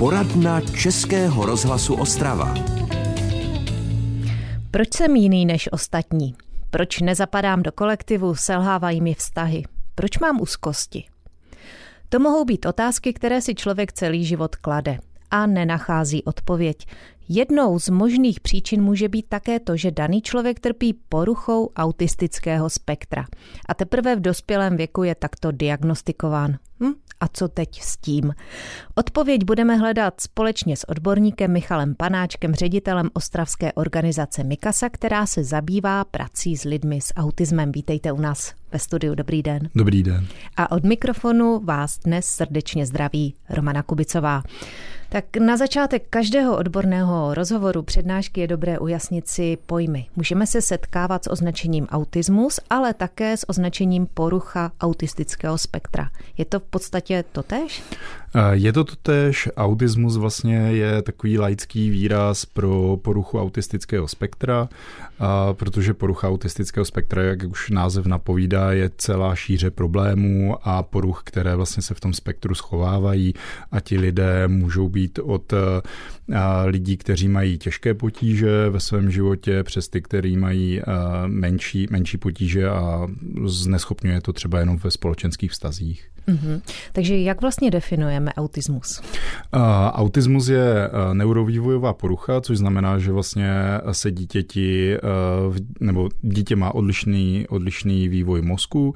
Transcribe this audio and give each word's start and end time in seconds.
Poradna 0.00 0.60
Českého 0.60 1.46
rozhlasu 1.46 1.94
Ostrava. 1.94 2.54
Proč 4.70 4.94
jsem 4.94 5.16
jiný 5.16 5.46
než 5.46 5.72
ostatní? 5.72 6.34
Proč 6.70 7.00
nezapadám 7.00 7.62
do 7.62 7.72
kolektivu, 7.72 8.34
selhávají 8.34 9.00
mi 9.00 9.14
vztahy? 9.14 9.62
Proč 9.94 10.18
mám 10.18 10.40
úzkosti? 10.40 11.04
To 12.08 12.18
mohou 12.18 12.44
být 12.44 12.66
otázky, 12.66 13.12
které 13.12 13.40
si 13.40 13.54
člověk 13.54 13.92
celý 13.92 14.24
život 14.24 14.56
klade 14.56 14.98
a 15.30 15.46
nenachází 15.46 16.24
odpověď. 16.24 16.86
Jednou 17.28 17.78
z 17.78 17.88
možných 17.88 18.40
příčin 18.40 18.82
může 18.82 19.08
být 19.08 19.26
také 19.28 19.60
to, 19.60 19.76
že 19.76 19.90
daný 19.90 20.22
člověk 20.22 20.60
trpí 20.60 20.92
poruchou 21.08 21.72
autistického 21.76 22.70
spektra 22.70 23.24
a 23.68 23.74
teprve 23.74 24.16
v 24.16 24.20
dospělém 24.20 24.76
věku 24.76 25.02
je 25.02 25.14
takto 25.14 25.52
diagnostikován. 25.52 26.56
Hm? 26.82 26.92
A 27.20 27.28
co 27.28 27.48
teď 27.48 27.80
s 27.82 27.96
tím? 27.96 28.34
Odpověď 28.94 29.44
budeme 29.44 29.76
hledat 29.76 30.20
společně 30.20 30.76
s 30.76 30.88
odborníkem 30.88 31.52
Michalem 31.52 31.94
Panáčkem, 31.94 32.54
ředitelem 32.54 33.10
ostravské 33.12 33.72
organizace 33.72 34.44
Mikasa, 34.44 34.88
která 34.88 35.26
se 35.26 35.44
zabývá 35.44 36.04
prací 36.04 36.56
s 36.56 36.64
lidmi 36.64 37.00
s 37.00 37.14
autismem. 37.16 37.72
Vítejte 37.72 38.12
u 38.12 38.20
nás 38.20 38.54
ve 38.72 38.78
studiu. 38.78 39.14
Dobrý 39.14 39.42
den. 39.42 39.68
Dobrý 39.74 40.02
den. 40.02 40.26
A 40.56 40.70
od 40.70 40.84
mikrofonu 40.84 41.60
vás 41.64 41.98
dnes 41.98 42.26
srdečně 42.26 42.86
zdraví 42.86 43.34
Romana 43.50 43.82
Kubicová. 43.82 44.42
Tak 45.12 45.36
na 45.36 45.56
začátek 45.56 46.02
každého 46.10 46.56
odborného 46.56 47.34
rozhovoru 47.34 47.82
přednášky 47.82 48.40
je 48.40 48.46
dobré 48.46 48.78
ujasnit 48.78 49.28
si 49.28 49.58
pojmy. 49.66 50.06
Můžeme 50.16 50.46
se 50.46 50.62
setkávat 50.62 51.24
s 51.24 51.30
označením 51.30 51.86
autismus, 51.86 52.60
ale 52.70 52.94
také 52.94 53.36
s 53.36 53.48
označením 53.48 54.06
porucha 54.06 54.72
autistického 54.80 55.58
spektra. 55.58 56.10
Je 56.38 56.44
to 56.44 56.60
v 56.60 56.62
podstatě 56.62 57.24
totéž? 57.32 57.82
Je 58.52 58.72
to 58.72 58.84
totéž. 58.84 59.48
Autismus 59.56 60.16
vlastně 60.16 60.56
je 60.56 61.02
takový 61.02 61.38
laický 61.38 61.90
výraz 61.90 62.44
pro 62.44 62.96
poruchu 63.02 63.40
autistického 63.40 64.08
spektra, 64.08 64.68
protože 65.52 65.94
porucha 65.94 66.28
autistického 66.28 66.84
spektra, 66.84 67.22
jak 67.22 67.42
už 67.42 67.70
název 67.70 68.06
napovídá, 68.06 68.72
je 68.72 68.90
celá 68.96 69.34
šíře 69.34 69.70
problémů 69.70 70.56
a 70.62 70.82
poruch, 70.82 71.22
které 71.24 71.56
vlastně 71.56 71.82
se 71.82 71.94
v 71.94 72.00
tom 72.00 72.12
spektru 72.12 72.54
schovávají 72.54 73.34
a 73.70 73.80
ti 73.80 73.98
lidé 73.98 74.48
můžou 74.48 74.88
být 74.88 75.18
od 75.18 75.52
lidí, 76.64 76.96
kteří 76.96 77.28
mají 77.28 77.58
těžké 77.58 77.94
potíže 77.94 78.70
ve 78.70 78.80
svém 78.80 79.10
životě, 79.10 79.62
přes 79.62 79.88
ty, 79.88 80.02
kteří 80.02 80.36
mají 80.36 80.82
menší, 81.26 81.86
menší 81.90 82.18
potíže 82.18 82.68
a 82.68 83.08
zneschopňuje 83.44 84.20
to 84.20 84.32
třeba 84.32 84.58
jenom 84.58 84.76
ve 84.76 84.90
společenských 84.90 85.50
vztazích. 85.50 86.10
Mm-hmm. 86.28 86.60
Takže 86.92 87.16
jak 87.16 87.40
vlastně 87.40 87.70
definujeme 87.70 88.32
autismus? 88.32 89.00
Uh, 89.54 89.62
autismus 89.92 90.48
je 90.48 90.88
uh, 90.88 91.14
neurovývojová 91.14 91.92
porucha, 91.92 92.40
což 92.40 92.58
znamená, 92.58 92.98
že 92.98 93.12
vlastně 93.12 93.50
se 93.92 94.10
dítěti, 94.10 94.96
uh, 95.48 95.56
nebo 95.80 96.08
dítě 96.22 96.56
má 96.56 96.74
odlišný, 96.74 97.46
odlišný 97.48 98.08
vývoj 98.08 98.42
mozku 98.42 98.94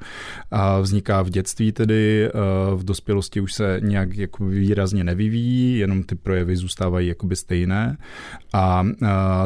a 0.51 0.79
vzniká 0.79 1.21
v 1.21 1.29
dětství 1.29 1.71
tedy, 1.71 2.29
v 2.75 2.83
dospělosti 2.83 3.41
už 3.41 3.53
se 3.53 3.79
nějak 3.83 4.17
jako 4.17 4.45
výrazně 4.45 5.03
nevyvíjí, 5.03 5.77
jenom 5.77 6.03
ty 6.03 6.15
projevy 6.15 6.55
zůstávají 6.55 7.07
jakoby 7.07 7.35
stejné 7.35 7.97
a 8.53 8.83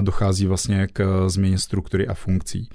dochází 0.02 0.46
vlastně 0.46 0.88
k 0.94 1.30
změně 1.30 1.58
struktury 1.58 2.08
a 2.08 2.14
funkcí. 2.14 2.70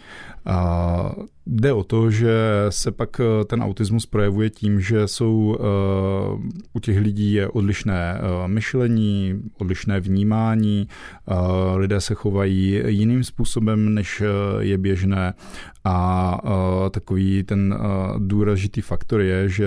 A 0.47 1.13
jde 1.47 1.73
o 1.73 1.85
to, 1.85 2.11
že 2.11 2.37
se 2.69 2.93
pak 2.93 3.21
eh, 3.21 3.45
ten 3.45 3.63
autismus 3.63 4.07
projevuje 4.07 4.51
tím, 4.51 4.81
že 4.81 5.09
jsou 5.09 5.35
uh, 5.35 6.41
u 6.73 6.81
těch 6.81 6.99
lidí 6.99 7.33
je 7.33 7.49
odlišné 7.49 8.21
uh, 8.21 8.49
myšlení, 8.49 9.43
odlišné 9.59 10.01
vnímání, 10.01 10.89
lidé 11.75 12.01
se 12.01 12.15
chovají 12.15 12.81
jiným 12.87 13.25
způsobem, 13.25 13.95
než 13.95 14.23
je 14.59 14.79
běžné 14.79 15.35
a 15.85 16.41
takový 16.91 17.43
ten 17.43 17.79
důležitý 18.19 18.81
faktor 18.81 19.21
je, 19.21 19.49
že 19.49 19.67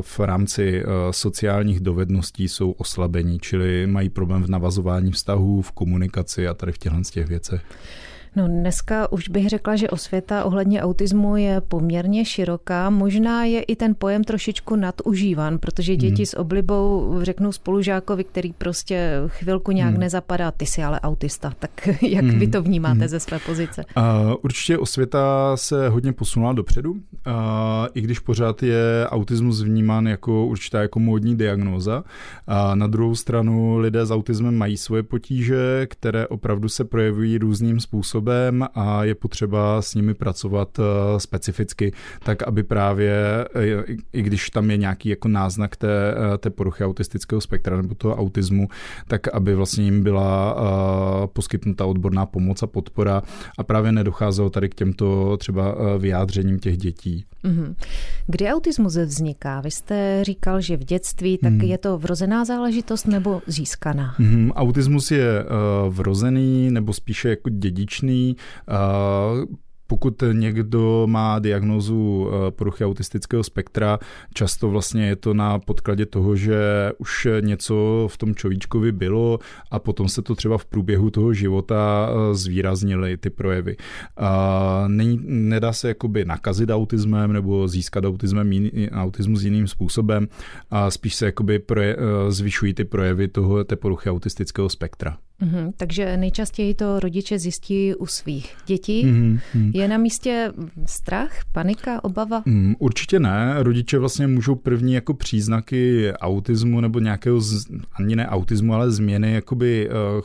v 0.00 0.20
rámci 0.20 0.82
sociálních 1.10 1.80
dovedností 1.80 2.48
jsou 2.48 2.70
oslabení, 2.70 3.38
čili 3.38 3.86
mají 3.86 4.08
problém 4.08 4.42
v 4.42 4.50
navazování 4.50 5.12
vztahů, 5.12 5.62
v 5.62 5.72
komunikaci 5.72 6.48
a 6.48 6.54
tady 6.54 6.72
v 6.72 6.78
těchto 6.78 7.02
těch 7.10 7.28
věcech. 7.28 7.62
No 8.38 8.48
dneska 8.48 9.12
už 9.12 9.28
bych 9.28 9.48
řekla, 9.48 9.76
že 9.76 9.90
osvěta 9.90 10.44
ohledně 10.44 10.82
autismu 10.82 11.36
je 11.36 11.60
poměrně 11.60 12.24
široká. 12.24 12.90
Možná 12.90 13.44
je 13.44 13.62
i 13.62 13.76
ten 13.76 13.94
pojem 13.98 14.24
trošičku 14.24 14.76
nadužívan, 14.76 15.58
protože 15.58 15.96
děti 15.96 16.22
hmm. 16.22 16.26
s 16.26 16.36
oblibou 16.36 17.18
řeknou 17.22 17.52
spolužákovi, 17.52 18.24
který 18.24 18.52
prostě 18.52 19.12
chvilku 19.26 19.72
nějak 19.72 19.90
hmm. 19.90 20.00
nezapadá, 20.00 20.50
ty 20.50 20.66
jsi 20.66 20.82
ale 20.82 21.00
autista. 21.00 21.52
Tak 21.58 21.88
jak 22.02 22.24
hmm. 22.24 22.38
vy 22.38 22.46
to 22.46 22.62
vnímáte 22.62 22.98
hmm. 22.98 23.08
ze 23.08 23.20
své 23.20 23.38
pozice? 23.38 23.84
Uh, 23.96 24.02
určitě 24.42 24.78
osvěta 24.78 25.56
se 25.56 25.88
hodně 25.88 26.12
posunula 26.12 26.52
dopředu, 26.52 26.90
uh, 26.90 26.98
i 27.94 28.00
když 28.00 28.18
pořád 28.18 28.62
je 28.62 29.06
autismus 29.06 29.62
vnímán 29.62 30.06
jako 30.06 30.46
určitá 30.46 30.82
jako 30.82 31.00
módní 31.00 31.36
diagnóza. 31.36 31.98
Uh, 31.98 32.74
na 32.74 32.86
druhou 32.86 33.14
stranu 33.14 33.78
lidé 33.78 34.06
s 34.06 34.10
autismem 34.10 34.56
mají 34.56 34.76
svoje 34.76 35.02
potíže, 35.02 35.86
které 35.86 36.26
opravdu 36.26 36.68
se 36.68 36.84
projevují 36.84 37.38
různým 37.38 37.80
způsobem 37.80 38.27
způsobem 38.28 38.64
a 38.74 39.04
je 39.04 39.14
potřeba 39.14 39.82
s 39.82 39.94
nimi 39.94 40.14
pracovat 40.14 40.78
eh, 40.78 41.20
specificky, 41.20 41.92
tak 42.24 42.42
aby 42.42 42.62
právě, 42.62 43.14
eh, 43.54 43.96
i 44.12 44.22
když 44.22 44.50
tam 44.50 44.70
je 44.70 44.76
nějaký 44.76 45.08
jako 45.08 45.28
náznak 45.28 45.76
té, 45.76 46.14
eh, 46.34 46.38
té 46.38 46.50
poruchy 46.50 46.84
autistického 46.84 47.40
spektra 47.40 47.76
nebo 47.76 47.94
toho 47.94 48.16
autismu, 48.16 48.68
tak 49.08 49.28
aby 49.28 49.54
vlastně 49.54 49.84
jim 49.84 50.02
byla 50.02 50.56
poskytnuta 51.32 51.86
odborná 51.86 52.26
pomoc 52.26 52.62
a 52.62 52.66
podpora 52.66 53.22
a 53.58 53.62
právě 53.64 53.92
nedocházelo 53.92 54.50
tady 54.50 54.68
k 54.68 54.74
těmto 54.74 55.36
třeba 55.36 55.74
vyjádřením 55.98 56.58
těch 56.58 56.76
dětí. 56.76 57.24
Mm-hmm. 57.44 57.74
Kdy 58.26 58.48
autismus 58.48 58.96
vzniká? 58.96 59.60
Vy 59.60 59.70
jste 59.70 60.24
říkal, 60.24 60.60
že 60.60 60.76
v 60.76 60.84
dětství, 60.84 61.38
tak 61.38 61.52
mm. 61.52 61.60
je 61.60 61.78
to 61.78 61.98
vrozená 61.98 62.44
záležitost 62.44 63.06
nebo 63.06 63.42
získaná? 63.46 64.14
Mm, 64.18 64.50
autismus 64.50 65.10
je 65.10 65.44
uh, 65.44 65.94
vrozený 65.94 66.70
nebo 66.70 66.92
spíše 66.92 67.28
jako 67.28 67.50
dědičný. 67.50 68.17
Uh, 68.68 69.54
pokud 69.88 70.22
někdo 70.32 71.06
má 71.06 71.38
diagnozu 71.38 72.30
eh, 72.30 72.50
poruchy 72.50 72.84
autistického 72.84 73.44
spektra, 73.44 73.98
často 74.34 74.70
vlastně 74.70 75.06
je 75.06 75.16
to 75.16 75.34
na 75.34 75.58
podkladě 75.58 76.06
toho, 76.06 76.36
že 76.36 76.90
už 76.98 77.28
něco 77.40 78.08
v 78.10 78.16
tom 78.16 78.34
človíčkovi 78.34 78.92
bylo 78.92 79.38
a 79.70 79.78
potom 79.78 80.08
se 80.08 80.22
to 80.22 80.34
třeba 80.34 80.58
v 80.58 80.64
průběhu 80.64 81.10
toho 81.10 81.32
života 81.32 82.08
eh, 82.10 82.34
zvýraznily 82.34 83.16
ty 83.16 83.30
projevy. 83.30 83.76
Není, 84.86 85.20
nedá 85.24 85.72
se 85.72 85.88
jakoby 85.88 86.24
nakazit 86.24 86.70
autismem 86.70 87.32
nebo 87.32 87.68
získat 87.68 88.04
autismem 88.04 88.52
jiný, 88.52 88.90
autismus 88.90 89.42
jiným 89.42 89.68
způsobem 89.68 90.28
a 90.70 90.90
spíš 90.90 91.14
se 91.14 91.26
jakoby 91.26 91.58
proje, 91.58 91.96
eh, 91.96 92.32
zvyšují 92.32 92.74
ty 92.74 92.84
projevy 92.84 93.28
toho, 93.28 93.64
té 93.64 93.76
poruchy 93.76 94.10
autistického 94.10 94.68
spektra. 94.68 95.16
Mm-hmm, 95.42 95.72
takže 95.76 96.16
nejčastěji 96.16 96.74
to 96.74 97.00
rodiče 97.00 97.38
zjistí 97.38 97.94
u 97.94 98.06
svých 98.06 98.56
dětí. 98.66 99.06
Mm-hmm. 99.06 99.70
Je 99.74 99.88
na 99.88 99.98
místě 99.98 100.52
strach, 100.86 101.32
panika, 101.52 102.04
obava? 102.04 102.42
Mm, 102.46 102.74
určitě 102.78 103.20
ne. 103.20 103.54
Rodiče 103.58 103.98
vlastně 103.98 104.26
můžou 104.26 104.54
první 104.54 104.92
jako 104.92 105.14
příznaky 105.14 106.12
autismu 106.12 106.80
nebo 106.80 106.98
nějakého, 106.98 107.40
z, 107.40 107.66
ani 107.92 108.16
ne 108.16 108.28
autismu, 108.28 108.74
ale 108.74 108.90
změny 108.90 109.32
jakoby 109.32 109.88
uh, 109.88 110.24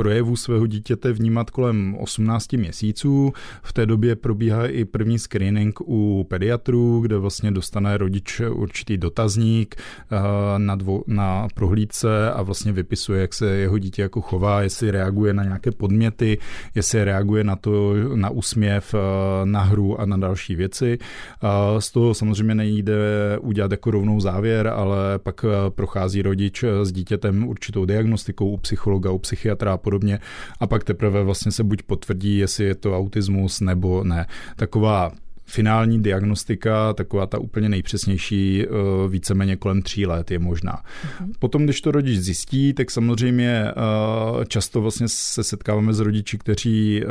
projevu 0.00 0.36
svého 0.36 0.66
dítěte 0.66 1.12
vnímat 1.12 1.50
kolem 1.50 1.96
18 2.00 2.52
měsíců. 2.52 3.32
V 3.62 3.72
té 3.72 3.86
době 3.86 4.16
probíhá 4.16 4.66
i 4.66 4.84
první 4.84 5.18
screening 5.18 5.80
u 5.80 6.26
pediatrů, 6.28 7.00
kde 7.00 7.18
vlastně 7.18 7.50
dostane 7.50 7.98
rodič 7.98 8.40
určitý 8.40 8.98
dotazník 8.98 9.74
eh, 9.76 10.18
na, 10.58 10.76
dvo, 10.76 11.02
na 11.06 11.48
prohlídce 11.54 12.32
a 12.32 12.42
vlastně 12.42 12.72
vypisuje, 12.72 13.20
jak 13.20 13.34
se 13.34 13.46
jeho 13.46 13.78
dítě 13.78 14.02
jako 14.02 14.20
chová, 14.20 14.62
jestli 14.62 14.90
reaguje 14.90 15.34
na 15.34 15.44
nějaké 15.44 15.70
podměty, 15.70 16.38
jestli 16.74 17.04
reaguje 17.04 17.44
na 17.44 17.56
to, 17.56 17.94
na 18.14 18.30
úsměv, 18.30 18.94
eh, 18.94 19.46
na 19.46 19.62
hru 19.62 20.00
a 20.00 20.06
na 20.06 20.16
další 20.16 20.54
věci. 20.54 20.98
Eh, 21.00 21.80
z 21.80 21.90
toho 21.90 22.14
samozřejmě 22.14 22.54
nejde 22.54 22.94
udělat 23.40 23.70
jako 23.70 23.90
rovnou 23.90 24.20
závěr, 24.20 24.68
ale 24.68 25.18
pak 25.18 25.44
prochází 25.68 26.22
rodič 26.22 26.64
s 26.82 26.92
dítětem 26.92 27.48
určitou 27.48 27.84
diagnostikou 27.84 28.50
u 28.50 28.56
psychologa, 28.56 29.10
u 29.10 29.18
psychiatra 29.18 29.72
podobně. 29.90 30.18
A 30.60 30.66
pak 30.66 30.84
teprve 30.84 31.22
vlastně 31.22 31.52
se 31.52 31.64
buď 31.64 31.82
potvrdí, 31.82 32.38
jestli 32.38 32.64
je 32.64 32.74
to 32.74 32.96
autismus 32.96 33.60
nebo 33.60 34.04
ne. 34.04 34.26
Taková 34.56 35.12
finální 35.44 36.02
diagnostika, 36.02 36.92
taková 36.92 37.26
ta 37.26 37.38
úplně 37.38 37.68
nejpřesnější, 37.68 38.62
eh, 38.62 38.68
víceméně 39.08 39.56
kolem 39.56 39.82
tří 39.82 40.06
let 40.06 40.30
je 40.30 40.38
možná. 40.38 40.72
Uh-huh. 40.72 41.32
Potom, 41.38 41.64
když 41.64 41.80
to 41.80 41.90
rodič 41.90 42.18
zjistí, 42.18 42.72
tak 42.72 42.90
samozřejmě 42.90 43.64
eh, 43.66 44.44
často 44.48 44.80
vlastně 44.80 45.08
se 45.08 45.44
setkáváme 45.44 45.92
s 45.92 46.00
rodiči, 46.00 46.38
kteří 46.38 47.02
eh, 47.02 47.06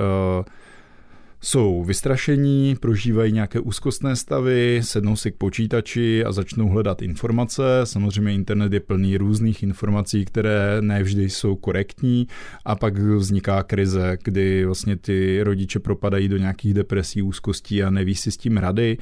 jsou 1.42 1.84
vystrašení, 1.84 2.76
prožívají 2.80 3.32
nějaké 3.32 3.60
úzkostné 3.60 4.16
stavy, 4.16 4.82
sednou 4.84 5.16
si 5.16 5.32
k 5.32 5.36
počítači 5.36 6.26
a 6.26 6.32
začnou 6.32 6.70
hledat 6.70 7.02
informace. 7.02 7.64
Samozřejmě 7.84 8.34
internet 8.34 8.74
je 8.74 8.80
plný 8.80 9.18
různých 9.18 9.64
informací, 9.64 10.26
které 10.26 10.78
nevždy 10.82 11.30
jsou 11.30 11.56
korektní 11.56 12.28
a 12.66 12.76
pak 12.76 12.98
vzniká 12.98 13.64
krize, 13.64 14.18
kdy 14.24 14.66
vlastně 14.66 14.96
ty 14.96 15.44
rodiče 15.44 15.80
propadají 15.80 16.28
do 16.28 16.38
nějakých 16.38 16.74
depresí, 16.74 17.22
úzkostí 17.22 17.84
a 17.84 17.90
neví 17.90 18.16
si 18.16 18.32
s 18.32 18.38
tím 18.38 18.58
rady. 18.58 18.98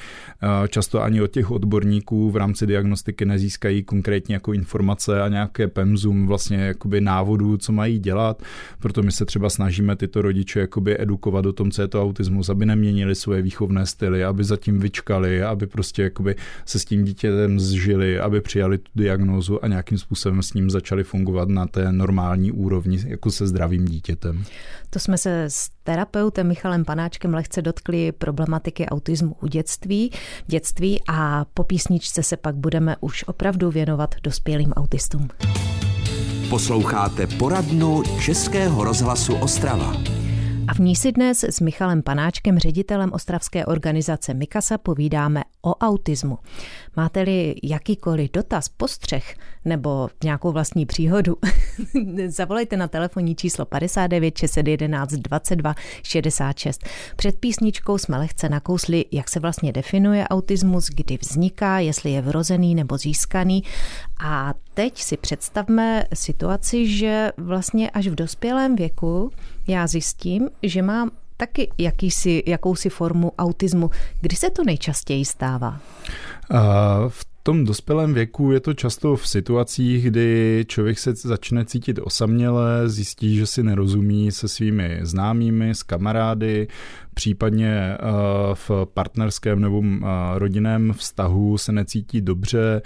Často 0.69 1.03
ani 1.03 1.21
od 1.21 1.31
těch 1.31 1.51
odborníků 1.51 2.31
v 2.31 2.35
rámci 2.35 2.67
diagnostiky 2.67 3.25
nezískají 3.25 3.83
konkrétně 3.83 4.35
jako 4.35 4.53
informace 4.53 5.21
a 5.21 5.27
nějaké 5.27 5.67
pemzum 5.67 6.27
vlastně 6.27 6.57
jakoby 6.57 7.01
návodů, 7.01 7.57
co 7.57 7.71
mají 7.71 7.99
dělat. 7.99 8.43
Proto 8.79 9.03
my 9.03 9.11
se 9.11 9.25
třeba 9.25 9.49
snažíme 9.49 9.95
tyto 9.95 10.21
rodiče 10.21 10.59
jakoby 10.59 11.01
edukovat 11.01 11.45
o 11.45 11.53
tom, 11.53 11.71
co 11.71 11.81
je 11.81 11.87
to 11.87 12.03
autismus, 12.03 12.26
aby 12.49 12.65
neměnili 12.65 13.15
svoje 13.15 13.41
výchovné 13.41 13.85
styly, 13.85 14.23
aby 14.23 14.43
zatím 14.43 14.79
vyčkali, 14.79 15.43
aby 15.43 15.67
prostě 15.67 16.03
jakoby 16.03 16.35
se 16.65 16.79
s 16.79 16.85
tím 16.85 17.03
dítětem 17.03 17.59
zžili, 17.59 18.19
aby 18.19 18.41
přijali 18.41 18.77
tu 18.77 18.91
diagnózu 18.95 19.63
a 19.63 19.67
nějakým 19.67 19.97
způsobem 19.97 20.43
s 20.43 20.53
ním 20.53 20.69
začali 20.69 21.03
fungovat 21.03 21.49
na 21.49 21.67
té 21.67 21.91
normální 21.91 22.51
úrovni, 22.51 22.99
jako 23.07 23.31
se 23.31 23.47
zdravým 23.47 23.85
dítětem. 23.85 24.43
To 24.89 24.99
jsme 24.99 25.17
se 25.17 25.43
s 25.43 25.69
terapeutem 25.83 26.47
Michalem 26.47 26.85
Panáčkem 26.85 27.33
lehce 27.33 27.61
dotkli 27.61 28.11
problematiky 28.11 28.85
autismu 28.85 29.35
u 29.41 29.47
dětství, 29.47 30.11
dětství 30.47 31.01
a 31.07 31.45
po 31.53 31.63
písničce 31.63 32.23
se 32.23 32.37
pak 32.37 32.55
budeme 32.55 32.95
už 32.99 33.23
opravdu 33.27 33.71
věnovat 33.71 34.15
dospělým 34.23 34.73
autistům. 34.73 35.27
Posloucháte 36.49 37.27
poradnu 37.27 38.03
Českého 38.21 38.83
rozhlasu 38.83 39.35
Ostrava. 39.35 40.16
A 40.67 40.73
v 40.73 40.79
ní 40.79 40.95
si 40.95 41.11
dnes 41.11 41.43
s 41.43 41.59
Michalem 41.59 42.01
Panáčkem, 42.01 42.59
ředitelem 42.59 43.13
ostravské 43.13 43.65
organizace 43.65 44.33
Mikasa, 44.33 44.77
povídáme 44.77 45.43
o 45.61 45.75
autismu. 45.75 46.37
Máte-li 46.95 47.55
jakýkoliv 47.63 48.31
dotaz, 48.31 48.69
postřeh 48.69 49.35
nebo 49.65 50.09
nějakou 50.23 50.51
vlastní 50.51 50.85
příhodu, 50.85 51.37
zavolejte 52.27 52.77
na 52.77 52.87
telefonní 52.87 53.35
číslo 53.35 53.65
59 53.65 54.37
611 54.37 55.11
22 55.11 55.75
66. 56.03 56.85
Před 57.15 57.39
písničkou 57.39 57.97
jsme 57.97 58.17
lehce 58.17 58.49
nakousli, 58.49 59.05
jak 59.11 59.29
se 59.29 59.39
vlastně 59.39 59.73
definuje 59.73 60.27
autismus, 60.27 60.87
kdy 60.87 61.17
vzniká, 61.21 61.79
jestli 61.79 62.11
je 62.11 62.21
vrozený 62.21 62.75
nebo 62.75 62.97
získaný. 62.97 63.63
A 64.19 64.53
teď 64.73 65.01
si 65.01 65.17
představme 65.17 66.03
situaci, 66.13 66.97
že 66.97 67.31
vlastně 67.37 67.89
až 67.89 68.07
v 68.07 68.15
dospělém 68.15 68.75
věku 68.75 69.31
já 69.67 69.87
zjistím, 69.87 70.49
že 70.63 70.81
mám 70.81 71.11
taky 71.37 71.69
jakýsi, 71.77 72.43
jakousi 72.45 72.89
formu 72.89 73.31
autismu. 73.37 73.89
Kdy 74.21 74.35
se 74.35 74.49
to 74.49 74.63
nejčastěji 74.63 75.25
stává? 75.25 75.79
v 77.07 77.25
tom 77.47 77.65
dospělém 77.65 78.13
věku 78.13 78.51
je 78.51 78.59
to 78.59 78.73
často 78.73 79.15
v 79.15 79.27
situacích, 79.27 80.03
kdy 80.03 80.65
člověk 80.67 80.99
se 80.99 81.15
začne 81.15 81.65
cítit 81.65 81.99
osaměle, 82.03 82.89
zjistí, 82.89 83.35
že 83.35 83.45
si 83.45 83.63
nerozumí 83.63 84.31
se 84.31 84.47
svými 84.47 84.99
známými, 85.01 85.69
s 85.69 85.83
kamarády, 85.83 86.67
případně 87.13 87.97
v 88.53 88.71
partnerském 88.93 89.59
nebo 89.59 89.83
rodinném 90.35 90.93
vztahu 90.93 91.57
se 91.57 91.71
necítí 91.71 92.21
dobře, 92.21 92.81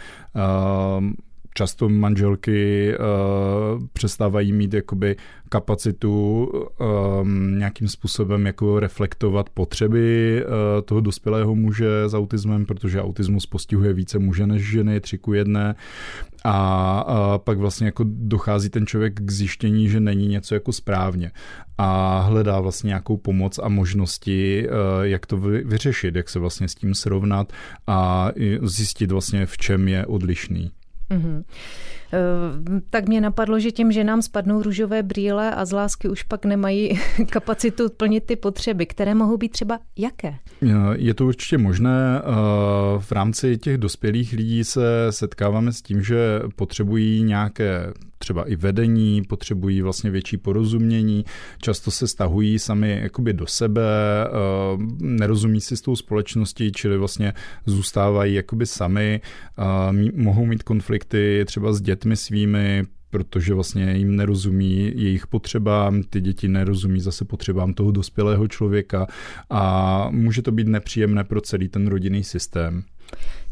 často 1.53 1.89
manželky 1.89 2.91
uh, 2.97 3.85
přestávají 3.93 4.53
mít 4.53 4.73
jakoby 4.73 5.15
kapacitu 5.49 6.45
um, 6.45 7.59
nějakým 7.59 7.87
způsobem 7.87 8.45
jako 8.45 8.79
reflektovat 8.79 9.49
potřeby 9.49 10.43
uh, 10.45 10.51
toho 10.85 11.01
dospělého 11.01 11.55
muže 11.55 12.03
s 12.07 12.13
autismem, 12.13 12.65
protože 12.65 13.01
autismus 13.01 13.45
postihuje 13.45 13.93
více 13.93 14.19
muže 14.19 14.47
než 14.47 14.71
ženy, 14.71 14.99
tři 14.99 15.17
ku 15.17 15.33
jedné. 15.33 15.75
A, 16.43 16.99
a 16.99 17.37
pak 17.37 17.57
vlastně 17.57 17.85
jako 17.85 18.03
dochází 18.07 18.69
ten 18.69 18.85
člověk 18.85 19.13
k 19.13 19.31
zjištění, 19.31 19.89
že 19.89 19.99
není 19.99 20.27
něco 20.27 20.53
jako 20.53 20.71
správně 20.71 21.31
a 21.77 22.19
hledá 22.19 22.59
vlastně 22.59 22.87
nějakou 22.87 23.17
pomoc 23.17 23.59
a 23.63 23.69
možnosti, 23.69 24.67
jak 25.01 25.25
to 25.25 25.37
vyřešit, 25.37 26.15
jak 26.15 26.29
se 26.29 26.39
vlastně 26.39 26.67
s 26.67 26.75
tím 26.75 26.93
srovnat 26.93 27.53
a 27.87 28.31
zjistit 28.61 29.11
vlastně, 29.11 29.45
v 29.45 29.57
čem 29.57 29.87
je 29.87 30.05
odlišný. 30.05 30.71
Mm-hmm. 31.11 31.43
Tak 32.89 33.07
mě 33.07 33.21
napadlo, 33.21 33.59
že 33.59 33.71
tím, 33.71 33.91
že 33.91 34.03
nám 34.03 34.21
spadnou 34.21 34.61
růžové 34.61 35.03
brýle 35.03 35.51
a 35.51 35.65
z 35.65 35.71
lásky 35.71 36.09
už 36.09 36.23
pak 36.23 36.45
nemají 36.45 36.99
kapacitu 37.29 37.89
plnit 37.89 38.23
ty 38.25 38.35
potřeby, 38.35 38.85
které 38.85 39.15
mohou 39.15 39.37
být 39.37 39.49
třeba 39.49 39.79
jaké? 39.97 40.35
Je 40.95 41.13
to 41.13 41.25
určitě 41.25 41.57
možné. 41.57 42.19
Eh, 42.19 42.23
v 42.99 43.11
rámci 43.11 43.57
těch 43.57 43.77
dospělých 43.77 44.33
lidí 44.33 44.63
se 44.63 45.07
setkáváme 45.09 45.71
s 45.71 45.81
tím, 45.81 46.01
že 46.01 46.41
potřebují 46.55 47.23
nějaké 47.23 47.93
třeba 48.31 48.49
i 48.49 48.55
vedení, 48.55 49.21
potřebují 49.21 49.81
vlastně 49.81 50.09
větší 50.09 50.37
porozumění, 50.37 51.25
často 51.61 51.91
se 51.91 52.07
stahují 52.07 52.59
sami 52.59 52.99
jakoby 53.01 53.33
do 53.33 53.47
sebe, 53.47 53.81
eh, 54.25 54.31
nerozumí 54.99 55.61
si 55.61 55.77
s 55.77 55.81
tou 55.81 55.95
společností, 55.95 56.71
čili 56.71 56.97
vlastně 56.97 57.33
zůstávají 57.65 58.33
jakoby 58.35 58.65
sami, 58.65 59.21
mohou 60.15 60.45
mít 60.45 60.63
konflikty 60.63 61.43
třeba 61.45 61.73
s 61.73 61.81
dětmi 61.81 62.15
svými, 62.15 62.83
protože 63.09 63.53
vlastně 63.53 63.93
jim 63.97 64.15
nerozumí 64.15 64.91
jejich 64.95 65.27
potřebám, 65.27 66.03
ty 66.03 66.21
děti 66.21 66.47
nerozumí 66.47 66.99
zase 66.99 67.25
potřebám 67.25 67.73
toho 67.73 67.91
dospělého 67.91 68.47
člověka 68.47 69.07
a 69.49 70.07
může 70.11 70.41
to 70.41 70.51
být 70.51 70.67
nepříjemné 70.67 71.23
pro 71.23 71.41
celý 71.41 71.67
ten 71.67 71.87
rodinný 71.87 72.23
systém. 72.23 72.83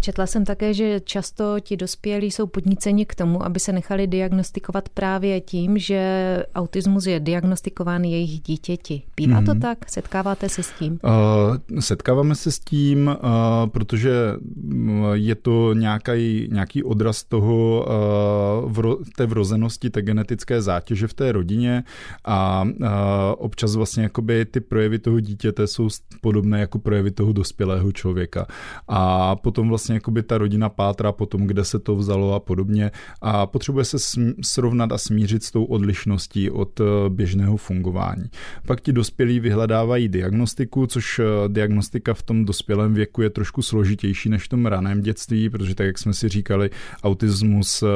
Četla 0.01 0.25
jsem 0.25 0.45
také, 0.45 0.73
že 0.73 0.99
často 0.99 1.59
ti 1.59 1.77
dospělí 1.77 2.31
jsou 2.31 2.47
podníceni 2.47 3.05
k 3.05 3.15
tomu, 3.15 3.45
aby 3.45 3.59
se 3.59 3.71
nechali 3.71 4.07
diagnostikovat 4.07 4.89
právě 4.89 5.41
tím, 5.41 5.77
že 5.77 6.43
autismus 6.55 7.05
je 7.05 7.19
diagnostikován 7.19 8.03
jejich 8.03 8.39
dítěti. 8.39 9.03
Bývá 9.15 9.41
mm-hmm. 9.41 9.45
to 9.45 9.51
mhm. 9.51 9.61
tak? 9.61 9.89
Setkáváte 9.89 10.49
se 10.49 10.63
s 10.63 10.71
tím? 10.71 10.99
Uh, 11.03 11.79
setkáváme 11.79 12.35
se 12.35 12.51
s 12.51 12.59
tím, 12.59 13.07
uh, 13.07 13.69
protože 13.69 14.11
mm, 14.55 15.03
je 15.13 15.35
to 15.35 15.73
nějaký, 15.73 16.49
nějaký 16.51 16.83
odraz 16.83 17.23
toho 17.23 17.85
uh, 17.87 18.71
vro, 18.71 18.97
té 19.17 19.25
vrozenosti, 19.25 19.89
té 19.89 20.01
genetické 20.01 20.61
zátěže 20.61 21.07
v 21.07 21.13
té 21.13 21.31
rodině 21.31 21.83
a 22.25 22.63
uh, 22.63 22.87
občas 23.37 23.75
vlastně 23.75 24.03
jakoby 24.03 24.45
ty 24.45 24.59
projevy 24.59 24.99
toho 24.99 25.19
dítěte 25.19 25.67
jsou 25.67 25.89
podobné 26.21 26.59
jako 26.59 26.79
projevy 26.79 27.11
toho 27.11 27.33
dospělého 27.33 27.91
člověka. 27.91 28.47
A 28.87 29.35
potom 29.35 29.69
vlastně 29.69 29.88
jakoby 29.93 30.23
ta 30.23 30.37
rodina 30.37 30.69
pátra 30.69 31.11
po 31.11 31.25
tom, 31.25 31.47
kde 31.47 31.63
se 31.63 31.79
to 31.79 31.95
vzalo 31.95 32.33
a 32.33 32.39
podobně 32.39 32.91
a 33.21 33.45
potřebuje 33.45 33.85
se 33.85 33.97
srovnat 34.41 34.91
a 34.91 34.97
smířit 34.97 35.43
s 35.43 35.51
tou 35.51 35.63
odlišností 35.63 36.49
od 36.49 36.79
eh, 36.79 36.83
běžného 37.09 37.57
fungování. 37.57 38.23
Pak 38.67 38.81
ti 38.81 38.93
dospělí 38.93 39.39
vyhledávají 39.39 40.09
diagnostiku, 40.09 40.87
což 40.87 41.19
eh, 41.19 41.23
diagnostika 41.47 42.13
v 42.13 42.23
tom 42.23 42.45
dospělém 42.45 42.93
věku 42.93 43.21
je 43.21 43.29
trošku 43.29 43.61
složitější 43.61 44.29
než 44.29 44.43
v 44.43 44.47
tom 44.47 44.65
raném 44.65 45.01
dětství, 45.01 45.49
protože 45.49 45.75
tak, 45.75 45.87
jak 45.87 45.97
jsme 45.97 46.13
si 46.13 46.29
říkali, 46.29 46.69
autismus 47.03 47.83
eh, 47.83 47.87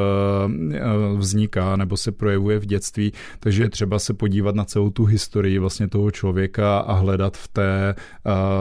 vzniká 1.17 1.75
nebo 1.75 1.97
se 1.97 2.11
projevuje 2.11 2.59
v 2.59 2.65
dětství, 2.65 3.11
takže 3.39 3.63
je 3.63 3.69
třeba 3.69 3.99
se 3.99 4.13
podívat 4.13 4.55
na 4.55 4.65
celou 4.65 4.89
tu 4.89 5.05
historii 5.05 5.59
vlastně 5.59 5.87
toho 5.87 6.11
člověka 6.11 6.77
a 6.77 6.93
hledat 6.93 7.37
v, 7.37 7.47
té, 7.47 7.95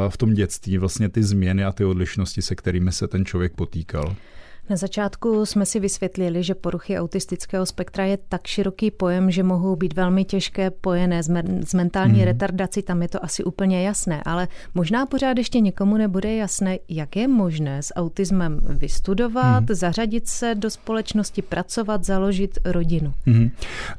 v 0.09 0.17
tom 0.17 0.35
dětství 0.35 0.79
vlastně 0.79 1.09
ty 1.09 1.23
změny 1.23 1.65
a 1.65 1.73
ty 1.73 1.85
odlišnosti, 1.85 2.43
se 2.43 2.55
kterými 2.55 2.93
se 2.93 3.09
ten 3.09 3.22
člověk 3.25 3.53
potýkal. 3.53 4.17
Na 4.71 4.77
začátku 4.77 5.47
jsme 5.47 5.67
si 5.67 5.81
vysvětlili, 5.81 6.43
že 6.43 6.55
poruchy 6.55 6.99
autistického 6.99 7.67
spektra 7.67 8.05
je 8.05 8.19
tak 8.29 8.47
široký 8.47 8.91
pojem, 8.91 9.31
že 9.31 9.43
mohou 9.43 9.77
být 9.77 9.97
velmi 9.97 10.25
těžké 10.25 10.71
pojené 10.71 11.23
s 11.67 11.75
mentální 11.75 12.15
hmm. 12.15 12.25
retardací, 12.25 12.83
tam 12.83 13.03
je 13.03 13.09
to 13.09 13.25
asi 13.25 13.45
úplně 13.45 13.83
jasné, 13.83 14.23
ale 14.25 14.49
možná 14.75 15.07
pořád 15.07 15.39
ještě 15.39 15.61
někomu 15.61 15.97
nebude 15.97 16.35
jasné, 16.37 16.79
jak 16.89 17.17
je 17.17 17.29
možné 17.29 17.83
s 17.83 17.95
autismem 17.95 18.61
vystudovat, 18.69 19.65
hmm. 19.65 19.75
zařadit 19.75 20.29
se 20.29 20.55
do 20.55 20.71
společnosti, 20.71 21.43
pracovat, 21.43 22.05
založit 22.05 22.59
rodinu. 22.65 23.13
Hmm. 23.27 23.51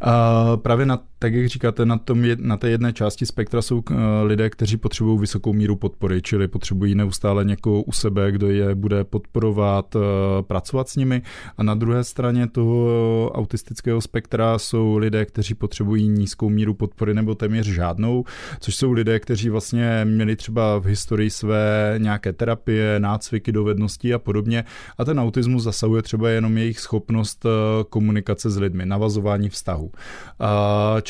A 0.01 0.57
právě 0.57 0.85
na 0.85 0.99
tak 1.23 1.33
jak 1.33 1.47
říkáte, 1.47 1.85
na, 1.85 1.97
tom 1.97 2.23
na 2.37 2.57
té 2.57 2.69
jedné 2.69 2.93
části 2.93 3.25
spektra 3.25 3.61
jsou 3.61 3.75
uh, 3.75 3.97
lidé, 4.23 4.49
kteří 4.49 4.77
potřebují 4.77 5.19
vysokou 5.19 5.53
míru 5.53 5.75
podpory, 5.75 6.21
čili 6.21 6.47
potřebují 6.47 6.95
neustále 6.95 7.45
někoho 7.45 7.81
u 7.81 7.91
sebe, 7.91 8.31
kdo 8.31 8.49
je 8.49 8.75
bude 8.75 9.03
podporovat, 9.03 9.95
uh, 9.95 10.01
pracovat 10.41 10.89
s 10.89 10.95
nimi 10.95 11.21
a 11.57 11.63
na 11.63 11.75
druhé 11.75 12.03
straně 12.03 12.47
toho 12.47 13.31
autistického 13.33 14.01
spektra 14.01 14.59
jsou 14.59 14.97
lidé, 14.97 15.25
kteří 15.25 15.53
potřebují 15.53 16.07
nízkou 16.07 16.49
míru 16.49 16.73
podpory 16.73 17.13
nebo 17.13 17.35
téměř 17.35 17.67
žádnou, 17.67 18.25
což 18.59 18.75
jsou 18.75 18.91
lidé, 18.91 19.19
kteří 19.19 19.49
vlastně 19.49 20.01
měli 20.05 20.35
třeba 20.35 20.79
v 20.79 20.85
historii 20.85 21.29
své 21.29 21.95
nějaké 21.97 22.33
terapie, 22.33 22.99
nácviky, 22.99 23.51
dovednosti 23.51 24.13
a 24.13 24.19
podobně 24.19 24.63
a 24.97 25.05
ten 25.05 25.19
autismus 25.19 25.63
zasahuje 25.63 26.01
třeba 26.01 26.29
jenom 26.29 26.57
jejich 26.57 26.79
schopnost 26.79 27.45
eh, 27.45 27.49
komunikace 27.89 28.49
s 28.49 28.57
lidmi, 28.57 28.85
navazování 28.85 29.49
vztahu. 29.49 29.91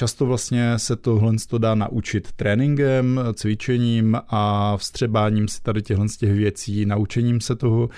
Často 0.04 0.26
vlastně 0.26 0.80
se 0.80 0.96
tohle 0.96 1.34
dá 1.58 1.76
naučit 1.76 2.32
tréninkem, 2.32 3.20
cvičením 3.34 4.18
a 4.28 4.78
vstřebáním 4.78 5.48
si 5.48 5.62
tady 5.62 5.82
těchto 5.82 6.08
z 6.08 6.18
těch 6.18 6.34
věcí, 6.34 6.86
naučením 6.86 7.42
se 7.42 7.56
toho 7.56 7.90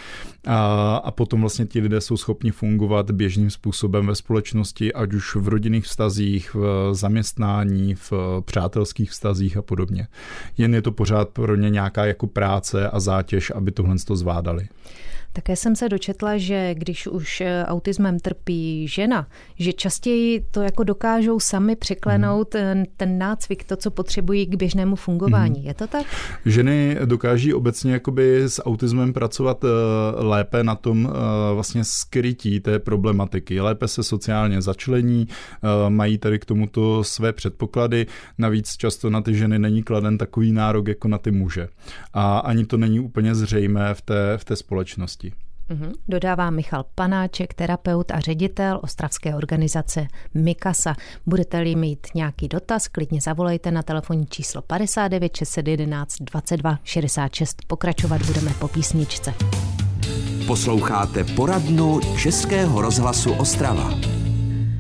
a, 0.48 0.96
a 0.96 1.12
potom 1.12 1.42
vlastně 1.42 1.66
ti 1.66 1.82
lidé 1.82 2.02
jsou 2.02 2.18
schopni 2.18 2.52
fungovat 2.52 3.12
běžným 3.12 3.50
způsobem 3.50 4.08
ve 4.08 4.16
společnosti, 4.16 4.94
ať 4.94 5.14
už 5.14 5.36
v 5.36 5.48
rodinných 5.48 5.86
vztazích, 5.86 6.54
v 6.54 6.90
zaměstnání, 6.94 7.96
v 7.96 8.14
přátelských 8.46 9.12
vztazích 9.12 9.58
a 9.58 9.62
podobně. 9.62 10.08
Jen 10.58 10.74
je 10.74 10.82
to 10.82 10.92
pořád 10.92 11.30
pro 11.30 11.56
ně 11.56 11.70
nějaká 11.70 12.06
jako 12.06 12.28
práce 12.28 12.90
a 12.90 13.00
zátěž, 13.00 13.52
aby 13.56 13.72
tohle 13.72 13.96
to 14.08 14.16
zvládali. 14.16 14.68
Také 15.36 15.56
jsem 15.56 15.76
se 15.76 15.90
dočetla, 15.90 16.38
že 16.38 16.76
když 16.76 17.08
už 17.08 17.42
eh, 17.42 17.66
autismem 17.66 18.20
trpí 18.20 18.88
žena, 18.88 19.28
že 19.60 19.74
častěji 19.74 20.46
to 20.52 20.62
jako 20.62 20.84
dokážou 20.84 21.40
sami 21.40 21.76
překlenout 21.76 22.56
mm. 22.74 22.84
ten 22.98 23.18
nácvik, 23.18 23.64
to, 23.64 23.76
co 23.76 23.92
potřebují 23.92 24.46
k 24.46 24.56
běžnému 24.56 24.96
fungování. 24.96 25.60
Mm. 25.60 25.68
Je 25.68 25.74
to 25.74 25.88
tak? 25.88 26.06
Ženy 26.46 26.98
dokáží 27.06 27.54
obecně 27.54 27.94
jakoby 27.94 28.44
s 28.44 28.64
autismem 28.64 29.14
pracovat 29.14 29.64
eh, 29.64 29.68
lépe 30.24 30.64
na 30.64 30.76
tom 30.76 31.14
vlastně 31.54 31.84
skrytí 31.84 32.60
té 32.60 32.80
problematiky. 32.80 33.62
Lépe 33.62 33.88
se 33.88 34.04
sociálně 34.04 34.62
začlení, 34.62 35.28
mají 35.90 36.18
tady 36.18 36.40
k 36.40 36.46
tomuto 36.46 37.04
své 37.04 37.34
předpoklady. 37.34 38.08
Navíc 38.38 38.78
často 38.78 39.10
na 39.10 39.22
ty 39.22 39.36
ženy 39.36 39.60
není 39.60 39.84
kladen 39.84 40.18
takový 40.18 40.52
nárok 40.52 40.88
jako 40.88 41.08
na 41.08 41.18
ty 41.18 41.32
muže. 41.32 41.68
A 42.14 42.38
ani 42.38 42.66
to 42.66 42.78
není 42.78 43.00
úplně 43.00 43.36
zřejmé 43.36 43.94
v 43.94 44.02
té, 44.02 44.38
v 44.38 44.46
té 44.46 44.56
společnosti. 44.56 45.25
Mm-hmm. 45.70 45.94
Dodává 46.08 46.50
Michal 46.50 46.86
Panáček, 46.96 47.54
terapeut 47.54 48.12
a 48.12 48.20
ředitel 48.20 48.80
ostravské 48.84 49.36
organizace 49.36 50.08
Mikasa. 50.34 50.96
Budete-li 51.26 51.76
mít 51.76 52.08
nějaký 52.16 52.48
dotaz, 52.48 52.88
klidně 52.88 53.22
zavolejte 53.22 53.72
na 53.72 53.84
telefonní 53.84 54.26
číslo 54.28 54.62
59 54.62 55.36
611 55.36 56.16
22 56.22 56.80
66. 56.84 57.58
Pokračovat 57.68 58.22
budeme 58.26 58.52
po 58.60 58.68
písničce. 58.68 59.34
Posloucháte 60.48 61.24
poradnu 61.24 62.00
Českého 62.18 62.82
rozhlasu 62.82 63.34
Ostrava. 63.34 64.15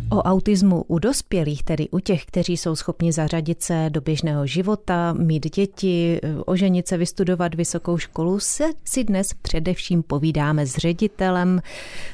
O 0.09 0.21
autismu 0.21 0.83
u 0.87 0.99
dospělých, 0.99 1.63
tedy 1.63 1.89
u 1.89 1.99
těch, 1.99 2.25
kteří 2.25 2.57
jsou 2.57 2.75
schopni 2.75 3.11
zařadit 3.11 3.63
se 3.63 3.85
do 3.89 4.01
běžného 4.01 4.47
života, 4.47 5.13
mít 5.13 5.55
děti, 5.55 6.19
oženit 6.45 6.87
se, 6.87 6.97
vystudovat 6.97 7.55
vysokou 7.55 7.97
školu, 7.97 8.39
se 8.39 8.63
si 8.83 9.03
dnes 9.03 9.33
především 9.41 10.03
povídáme 10.03 10.65
s 10.65 10.75
ředitelem 10.75 11.61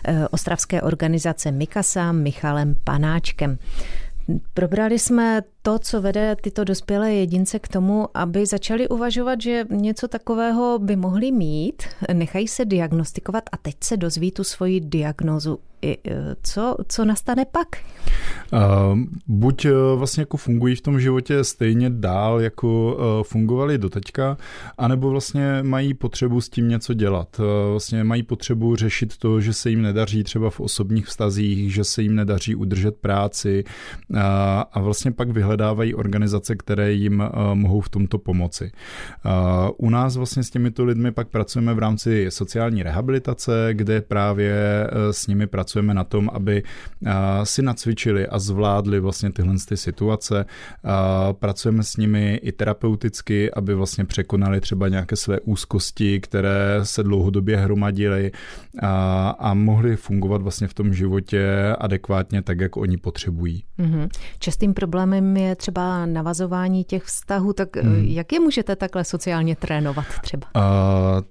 eh, 0.05 0.27
ostravské 0.27 0.81
organizace 0.81 1.51
Mikasa 1.51 2.11
Michalem 2.11 2.75
Panáčkem. 2.83 3.57
Probrali 4.53 4.99
jsme 4.99 5.41
to, 5.61 5.79
co 5.79 6.01
vede 6.01 6.35
tyto 6.41 6.63
dospělé 6.63 7.13
jedince 7.13 7.59
k 7.59 7.67
tomu, 7.67 8.07
aby 8.13 8.45
začali 8.45 8.89
uvažovat, 8.89 9.41
že 9.41 9.65
něco 9.69 10.07
takového 10.07 10.79
by 10.79 10.95
mohli 10.95 11.31
mít, 11.31 11.83
nechají 12.13 12.47
se 12.47 12.65
diagnostikovat 12.65 13.43
a 13.51 13.57
teď 13.57 13.75
se 13.83 13.97
dozví 13.97 14.31
tu 14.31 14.43
svoji 14.43 14.79
diagnozu. 14.79 15.59
E, 15.83 15.97
co, 16.43 16.75
co 16.87 17.05
nastane 17.05 17.45
pak? 17.51 17.67
Uh, 18.53 18.99
buď 19.27 19.65
uh, 19.65 19.71
vlastně 19.95 20.21
jako 20.21 20.37
fungují 20.37 20.75
v 20.75 20.81
tom 20.81 20.99
životě 20.99 21.43
stejně 21.43 21.89
dál, 21.89 22.41
jako 22.41 22.93
uh, 22.93 23.23
fungovali 23.23 23.77
doteďka, 23.77 24.37
anebo 24.77 25.09
vlastně 25.09 25.59
mají 25.61 25.93
potřebu 25.93 26.41
s 26.41 26.49
tím 26.49 26.69
něco 26.69 26.93
dělat. 26.93 27.41
Vlastně 27.71 28.03
mají 28.03 28.23
potřebu 28.23 28.75
řešit 28.75 29.17
to, 29.17 29.41
že 29.41 29.53
se 29.53 29.69
jim 29.69 29.81
nedaří 29.81 30.23
třeba 30.23 30.49
v 30.49 30.59
osobních 30.59 31.05
vztazích, 31.05 31.73
že 31.73 31.83
se 31.83 32.01
jim 32.01 32.15
nedaří 32.15 32.55
udržet 32.55 32.95
práci 32.95 33.63
a 34.71 34.79
vlastně 34.79 35.11
pak 35.11 35.29
vyhledávají 35.29 35.95
organizace, 35.95 36.55
které 36.55 36.91
jim 36.91 37.23
mohou 37.53 37.81
v 37.81 37.89
tomto 37.89 38.17
pomoci. 38.17 38.71
U 39.77 39.89
nás 39.89 40.17
vlastně 40.17 40.43
s 40.43 40.49
těmito 40.49 40.85
lidmi 40.85 41.11
pak 41.11 41.27
pracujeme 41.27 41.73
v 41.73 41.79
rámci 41.79 42.25
sociální 42.29 42.83
rehabilitace, 42.83 43.69
kde 43.71 44.01
právě 44.01 44.87
s 45.11 45.27
nimi 45.27 45.47
pracujeme 45.47 45.70
pracujeme 45.71 45.93
na 45.93 46.03
tom, 46.03 46.29
aby 46.33 46.63
si 47.43 47.61
nacvičili 47.61 48.27
a 48.27 48.39
zvládli 48.39 48.99
vlastně 48.99 49.31
tyhle 49.31 49.55
ty 49.67 49.77
situace. 49.77 50.45
Pracujeme 51.39 51.83
s 51.83 51.97
nimi 51.97 52.39
i 52.43 52.51
terapeuticky, 52.51 53.51
aby 53.51 53.73
vlastně 53.73 54.05
překonali 54.05 54.61
třeba 54.61 54.87
nějaké 54.87 55.15
své 55.15 55.39
úzkosti, 55.39 56.19
které 56.19 56.79
se 56.83 57.03
dlouhodobě 57.03 57.57
hromadily 57.57 58.31
a, 58.81 59.29
a 59.39 59.53
mohli 59.53 59.95
fungovat 59.95 60.41
vlastně 60.41 60.67
v 60.67 60.73
tom 60.73 60.93
životě 60.93 61.75
adekvátně 61.79 62.41
tak, 62.41 62.59
jak 62.59 62.77
oni 62.77 62.97
potřebují. 62.97 63.63
Mm-hmm. 63.79 64.09
Častým 64.39 64.73
problémem 64.73 65.37
je 65.37 65.55
třeba 65.55 66.05
navazování 66.05 66.83
těch 66.83 67.03
vztahů, 67.03 67.53
tak 67.53 67.75
mm. 67.75 67.95
jak 67.95 68.33
je 68.33 68.39
můžete 68.39 68.75
takhle 68.75 69.03
sociálně 69.03 69.55
trénovat 69.55 70.05
třeba? 70.21 70.47
Uh, 70.55 70.61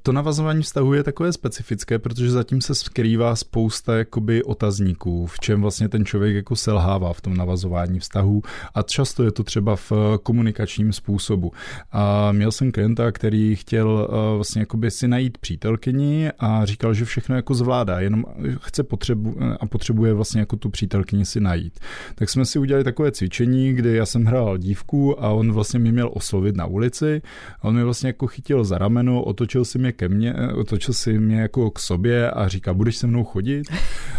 to 0.03 0.13
navazování 0.13 0.63
vztahu 0.63 0.95
je 0.95 1.03
takové 1.03 1.33
specifické, 1.33 1.99
protože 1.99 2.31
zatím 2.31 2.61
se 2.61 2.75
skrývá 2.75 3.37
spousta 3.37 3.97
jakoby 3.97 4.30
jakoby 4.31 4.43
otazníků, 4.43 5.27
v 5.27 5.41
čem 5.41 5.63
vlastně 5.63 5.89
ten 5.89 6.05
člověk 6.05 6.35
jako 6.35 6.57
selhává 6.57 7.13
v 7.13 7.21
tom 7.21 7.37
navazování 7.37 7.99
vztahů 7.99 8.43
a 8.75 8.83
často 8.83 9.25
je 9.25 9.33
to 9.33 9.45
třeba 9.45 9.77
v 9.77 9.93
eh, 9.93 10.19
komunikačním 10.23 10.93
způsobu. 10.93 11.53
A 11.93 12.33
měl 12.33 12.53
jsem 12.53 12.73
klienta, 12.73 13.13
který 13.13 13.57
chtěl 13.57 14.09
eh, 14.09 14.37
vlastně 14.37 14.63
jakoby 14.63 14.91
si 14.91 15.09
najít 15.09 15.39
přítelkyni 15.39 16.31
a 16.39 16.65
říkal, 16.65 16.95
že 16.95 17.05
všechno 17.05 17.37
jako 17.37 17.55
zvládá, 17.55 18.01
jenom 18.01 18.25
chce 18.61 18.83
potřebu 18.83 19.37
eh, 19.41 19.57
a 19.61 19.67
potřebuje 19.67 20.15
vlastně 20.15 20.41
jako 20.41 20.57
tu 20.57 20.71
přítelkyni 20.71 21.25
si 21.25 21.41
najít. 21.41 21.81
Tak 22.15 22.31
jsme 22.31 22.45
si 22.45 22.59
udělali 22.59 22.85
takové 22.85 23.13
cvičení, 23.13 23.73
kdy 23.73 23.97
já 23.97 24.07
jsem 24.07 24.25
hrál 24.25 24.59
dívku 24.59 25.25
a 25.25 25.29
on 25.29 25.53
vlastně 25.53 25.79
mi 25.79 25.93
měl 25.93 26.11
oslovit 26.13 26.57
na 26.57 26.67
ulici. 26.67 27.23
A 27.61 27.65
on 27.65 27.75
mi 27.75 27.85
vlastně 27.85 28.09
jako 28.09 28.27
chytil 28.27 28.65
za 28.65 28.79
rameno, 28.79 29.23
otočil 29.23 29.65
si 29.65 29.79
mě 29.79 29.93
ke 29.93 30.09
mně, 30.09 30.35
otočil 30.55 30.95
si 30.95 31.19
mě 31.19 31.41
jako 31.41 31.71
k 31.71 31.79
sobě 31.79 32.31
a 32.31 32.49
říká, 32.49 32.75
budeš 32.75 32.97
se 32.97 33.07
mnou 33.07 33.25
chodit? 33.25 33.67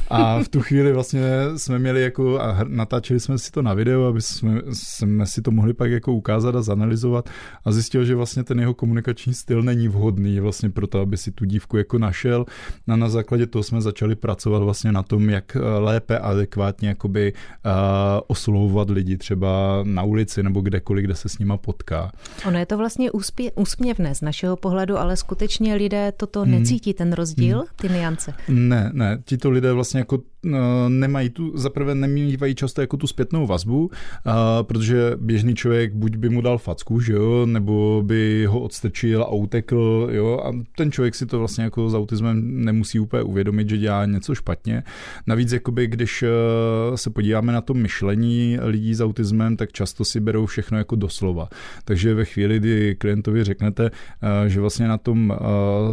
A 0.09 0.43
v 0.43 0.47
tu 0.47 0.61
chvíli 0.61 0.93
vlastně 0.93 1.21
jsme 1.57 1.79
měli 1.79 2.01
jako 2.01 2.39
a 2.39 2.57
natáčeli 2.67 3.19
jsme 3.19 3.37
si 3.37 3.51
to 3.51 3.61
na 3.61 3.73
video, 3.73 4.03
aby 4.03 4.21
jsme, 4.21 4.61
jsme 4.73 5.25
si 5.25 5.41
to 5.41 5.51
mohli 5.51 5.73
pak 5.73 5.91
jako 5.91 6.13
ukázat 6.13 6.55
a 6.55 6.61
zanalizovat 6.61 7.29
a 7.65 7.71
zjistil, 7.71 8.05
že 8.05 8.15
vlastně 8.15 8.43
ten 8.43 8.59
jeho 8.59 8.73
komunikační 8.73 9.33
styl 9.33 9.61
není 9.61 9.87
vhodný 9.87 10.39
vlastně 10.39 10.69
pro 10.69 10.87
to, 10.87 10.99
aby 10.99 11.17
si 11.17 11.31
tu 11.31 11.45
dívku 11.45 11.77
jako 11.77 11.97
našel. 11.97 12.45
A 12.87 12.95
na 12.95 13.09
základě 13.09 13.47
toho 13.47 13.63
jsme 13.63 13.81
začali 13.81 14.15
pracovat 14.15 14.63
vlastně 14.63 14.91
na 14.91 15.03
tom, 15.03 15.29
jak 15.29 15.57
lépe 15.79 16.19
a 16.19 16.27
adekvátně 16.27 16.89
jakoby 16.89 17.33
uh, 17.33 17.71
oslovovat 18.27 18.89
lidi 18.89 19.17
třeba 19.17 19.79
na 19.83 20.03
ulici 20.03 20.43
nebo 20.43 20.61
kdekoliv, 20.61 21.05
kde 21.05 21.15
se 21.15 21.29
s 21.29 21.39
nima 21.39 21.57
potká. 21.57 22.11
Ono 22.47 22.59
je 22.59 22.65
to 22.65 22.77
vlastně 22.77 23.11
úspě, 23.11 23.51
úsměvné 23.51 24.15
z 24.15 24.21
našeho 24.21 24.55
pohledu, 24.55 24.97
ale 24.97 25.17
skutečně 25.17 25.75
lidé 25.75 26.11
toto 26.17 26.41
hmm. 26.41 26.51
necítí, 26.51 26.93
ten 26.93 27.13
rozdíl, 27.13 27.57
hmm. 27.57 27.67
ty 27.75 27.89
niance? 27.89 28.33
Ne, 28.47 28.89
ne, 28.93 29.19
tito 29.25 29.49
lidé 29.49 29.73
vlastně 29.73 29.90
jako 29.99 30.17
no, 30.17 30.23
nemají 30.87 31.29
tu, 31.29 31.57
zaprvé 31.57 31.95
nemývají 31.95 32.55
často 32.55 32.81
jako 32.81 32.97
tu 32.97 33.07
zpětnou 33.07 33.47
vazbu, 33.47 33.91
a, 34.25 34.63
protože 34.63 35.11
běžný 35.15 35.55
člověk 35.55 35.93
buď 35.93 36.15
by 36.15 36.29
mu 36.29 36.41
dal 36.41 36.57
facku, 36.57 36.99
že 36.99 37.13
jo, 37.13 37.45
nebo 37.45 38.03
by 38.05 38.45
ho 38.45 38.59
odstrčil 38.59 39.23
a 39.23 39.31
utekl, 39.31 40.09
jo, 40.11 40.41
a 40.45 40.51
ten 40.75 40.91
člověk 40.91 41.15
si 41.15 41.25
to 41.25 41.39
vlastně 41.39 41.63
jako 41.63 41.89
s 41.89 41.95
autismem 41.95 42.65
nemusí 42.65 42.99
úplně 42.99 43.23
uvědomit, 43.23 43.69
že 43.69 43.77
dělá 43.77 44.05
něco 44.05 44.35
špatně. 44.35 44.83
Navíc, 45.27 45.51
jakoby, 45.51 45.87
když 45.87 46.23
e, 46.23 46.27
se 46.95 47.09
podíváme 47.09 47.53
na 47.53 47.61
to 47.61 47.73
myšlení 47.73 48.57
lidí 48.61 48.95
s 48.95 49.01
autismem, 49.01 49.57
tak 49.57 49.71
často 49.71 50.05
si 50.05 50.19
berou 50.19 50.45
všechno 50.45 50.77
jako 50.77 50.95
doslova. 50.95 51.49
Takže 51.85 52.13
ve 52.13 52.25
chvíli, 52.25 52.59
kdy 52.59 52.95
klientovi 52.95 53.43
řeknete, 53.43 53.91
že 54.47 54.61
vlastně 54.61 54.87
na 54.87 54.97
tom 54.97 55.37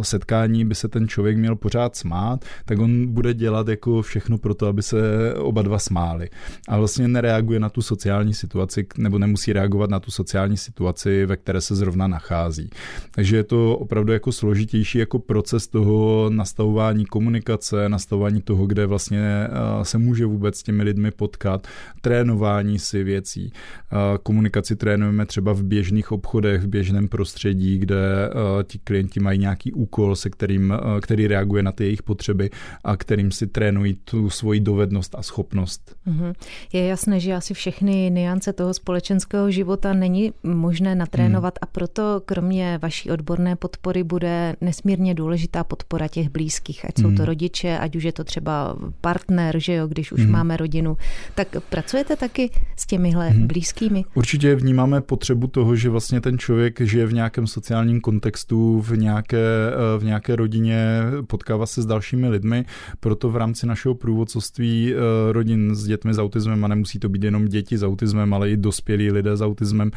setkání 0.01 0.65
by 0.65 0.75
se 0.75 0.87
ten 0.87 1.07
člověk 1.07 1.37
měl 1.37 1.55
pořád 1.55 1.95
smát, 1.95 2.45
tak 2.65 2.79
on 2.79 3.07
bude 3.07 3.33
dělat 3.33 3.67
jako 3.67 4.01
všechno 4.01 4.38
pro 4.39 4.53
to, 4.53 4.67
aby 4.67 4.83
se 4.83 5.33
oba 5.33 5.61
dva 5.61 5.79
smáli. 5.79 6.29
A 6.67 6.77
vlastně 6.77 7.07
nereaguje 7.07 7.59
na 7.59 7.69
tu 7.69 7.81
sociální 7.81 8.33
situaci, 8.33 8.87
nebo 8.97 9.19
nemusí 9.19 9.53
reagovat 9.53 9.89
na 9.89 9.99
tu 9.99 10.11
sociální 10.11 10.57
situaci, 10.57 11.25
ve 11.25 11.37
které 11.37 11.61
se 11.61 11.75
zrovna 11.75 12.07
nachází. 12.07 12.69
Takže 13.11 13.35
je 13.35 13.43
to 13.43 13.77
opravdu 13.77 14.13
jako 14.13 14.31
složitější 14.31 14.97
jako 14.97 15.19
proces 15.19 15.67
toho 15.67 16.29
nastavování 16.29 17.05
komunikace, 17.05 17.89
nastavování 17.89 18.41
toho, 18.41 18.65
kde 18.67 18.85
vlastně 18.85 19.21
eh, 19.21 19.49
se 19.85 19.97
může 19.97 20.25
vůbec 20.25 20.57
s 20.57 20.63
těmi 20.63 20.83
lidmi 20.83 21.11
potkat, 21.11 21.67
trénování 22.01 22.79
si 22.79 23.03
věcí. 23.03 23.53
Eh, 23.53 24.17
komunikaci 24.23 24.75
trénujeme 24.75 25.25
třeba 25.25 25.53
v 25.53 25.63
běžných 25.63 26.11
obchodech, 26.11 26.61
v 26.61 26.67
běžném 26.67 27.07
prostředí, 27.07 27.77
kde 27.77 28.29
eh, 28.29 28.63
ti 28.63 28.79
klienti 28.83 29.19
mají 29.19 29.39
nějaký 29.39 29.71
úkol, 29.71 30.15
se 30.15 30.29
kterým, 30.29 30.73
který 31.01 31.27
reaguje 31.27 31.63
na 31.63 31.71
ty 31.71 31.83
jejich 31.83 32.03
potřeby 32.03 32.49
a 32.83 32.97
kterým 32.97 33.31
si 33.31 33.47
trénují 33.47 33.93
tu 33.93 34.28
svoji 34.29 34.59
dovednost 34.59 35.15
a 35.15 35.23
schopnost. 35.23 35.95
Mhm. 36.05 36.33
Je 36.73 36.87
jasné, 36.87 37.19
že 37.19 37.33
asi 37.33 37.53
všechny 37.53 38.09
niance 38.09 38.53
toho 38.53 38.73
společenského 38.73 39.51
života 39.51 39.93
není 39.93 40.33
možné 40.43 40.95
natrénovat 40.95 41.53
hmm. 41.53 41.59
a 41.61 41.65
proto 41.65 42.21
kromě 42.25 42.79
vaší 42.81 43.11
odborné 43.11 43.55
podpory 43.55 44.03
bude 44.03 44.55
nesmírně 44.61 45.13
důležitá 45.13 45.63
podpora 45.63 46.07
těch 46.07 46.29
blízkých, 46.29 46.85
ať 46.85 46.97
jsou 46.97 47.03
to 47.03 47.07
hmm. 47.07 47.25
rodiče, 47.25 47.77
ať 47.77 47.95
už 47.95 48.03
je 48.03 48.11
to 48.11 48.23
třeba 48.23 48.75
partner, 49.01 49.59
že 49.59 49.73
jo, 49.73 49.87
když 49.87 50.11
už 50.11 50.21
hmm. 50.21 50.31
máme 50.31 50.57
rodinu. 50.57 50.97
Tak 51.35 51.47
pracujete 51.69 52.15
taky 52.15 52.51
s 52.75 52.85
těmihle 52.85 53.29
hmm. 53.29 53.47
blízkými? 53.47 54.05
Určitě 54.13 54.55
vnímáme 54.55 55.01
potřebu 55.01 55.47
toho, 55.47 55.75
že 55.75 55.89
vlastně 55.89 56.21
ten 56.21 56.37
člověk 56.37 56.81
žije 56.81 57.05
v 57.05 57.13
nějakém 57.13 57.47
sociálním 57.47 58.01
kontextu, 58.01 58.81
v 58.81 58.97
nějaké, 58.97 59.71
v 59.97 60.03
nějaké 60.03 60.35
rodině, 60.35 61.01
potkává 61.27 61.65
se 61.65 61.81
s 61.81 61.85
dalšími 61.85 62.29
lidmi, 62.29 62.65
proto 62.99 63.29
v 63.29 63.35
rámci 63.35 63.67
našeho 63.67 63.95
průvodcovství 64.19 64.93
eh, 64.93 65.33
rodin 65.33 65.75
s 65.75 65.85
dětmi 65.85 66.13
s 66.13 66.19
autismem, 66.19 66.65
a 66.65 66.67
nemusí 66.67 66.99
to 66.99 67.09
být 67.09 67.23
jenom 67.23 67.47
děti 67.47 67.77
s 67.77 67.83
autismem, 67.83 68.33
ale 68.33 68.51
i 68.51 68.57
dospělí 68.57 69.11
lidé 69.11 69.37
s 69.37 69.41
autismem, 69.41 69.91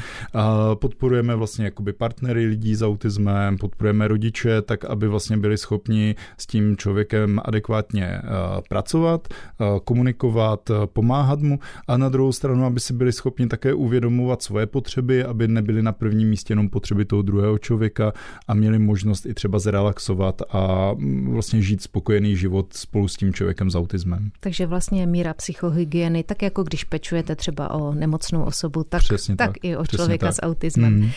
podporujeme 0.75 1.37
vlastně 1.37 1.65
jakoby 1.65 1.93
partnery 1.93 2.47
lidí 2.47 2.75
s 2.75 2.83
autismem, 2.83 3.59
podporujeme 3.59 4.09
rodiče, 4.09 4.63
tak 4.63 4.85
aby 4.85 5.09
vlastně 5.09 5.37
byli 5.37 5.59
schopni 5.59 6.15
s 6.39 6.47
tím 6.47 6.77
člověkem 6.77 7.41
adekvátně 7.45 8.05
eh, 8.05 8.23
pracovat, 8.69 9.29
eh, 9.29 9.65
komunikovat, 9.85 10.71
pomáhat 10.87 11.41
mu 11.41 11.59
a 11.89 11.97
na 11.97 12.09
druhou 12.09 12.33
stranu, 12.33 12.65
aby 12.65 12.81
si 12.81 12.93
byli 12.93 13.13
schopni 13.13 13.47
také 13.47 13.75
uvědomovat 13.75 14.43
svoje 14.43 14.67
potřeby, 14.67 15.25
aby 15.25 15.49
nebyly 15.49 15.83
na 15.83 15.93
prvním 15.93 16.29
místě 16.29 16.53
jenom 16.53 16.69
potřeby 16.69 17.05
toho 17.05 17.23
druhého 17.23 17.59
člověka 17.59 18.13
a 18.49 18.55
měli 18.55 18.79
možnost 18.79 19.27
i 19.27 19.35
třeba 19.35 19.59
zrelaxovat 19.59 20.43
a 20.51 20.93
mm, 20.95 21.33
vlastně 21.33 21.63
žít 21.63 21.83
spokojený 21.83 22.37
život 22.37 22.73
spolu 22.73 23.09
s 23.09 23.17
tím 23.17 23.33
člověkem 23.33 23.71
s 23.71 23.75
autismem. 23.75 24.12
Takže 24.41 24.67
vlastně 24.67 25.07
míra 25.07 25.35
psychohygieny, 25.35 26.25
tak 26.25 26.43
jako 26.43 26.63
když 26.63 26.85
pečujete 26.85 27.37
třeba 27.37 27.71
o 27.71 27.95
nemocnou 27.95 28.45
osobu, 28.45 28.85
tak, 28.85 29.03
tak, 29.09 29.37
tak 29.37 29.51
i 29.63 29.77
o 29.77 29.87
člověka 29.87 30.27
tak. 30.27 30.35
s 30.35 30.43
autismem. 30.43 31.01
Mm. 31.01 31.11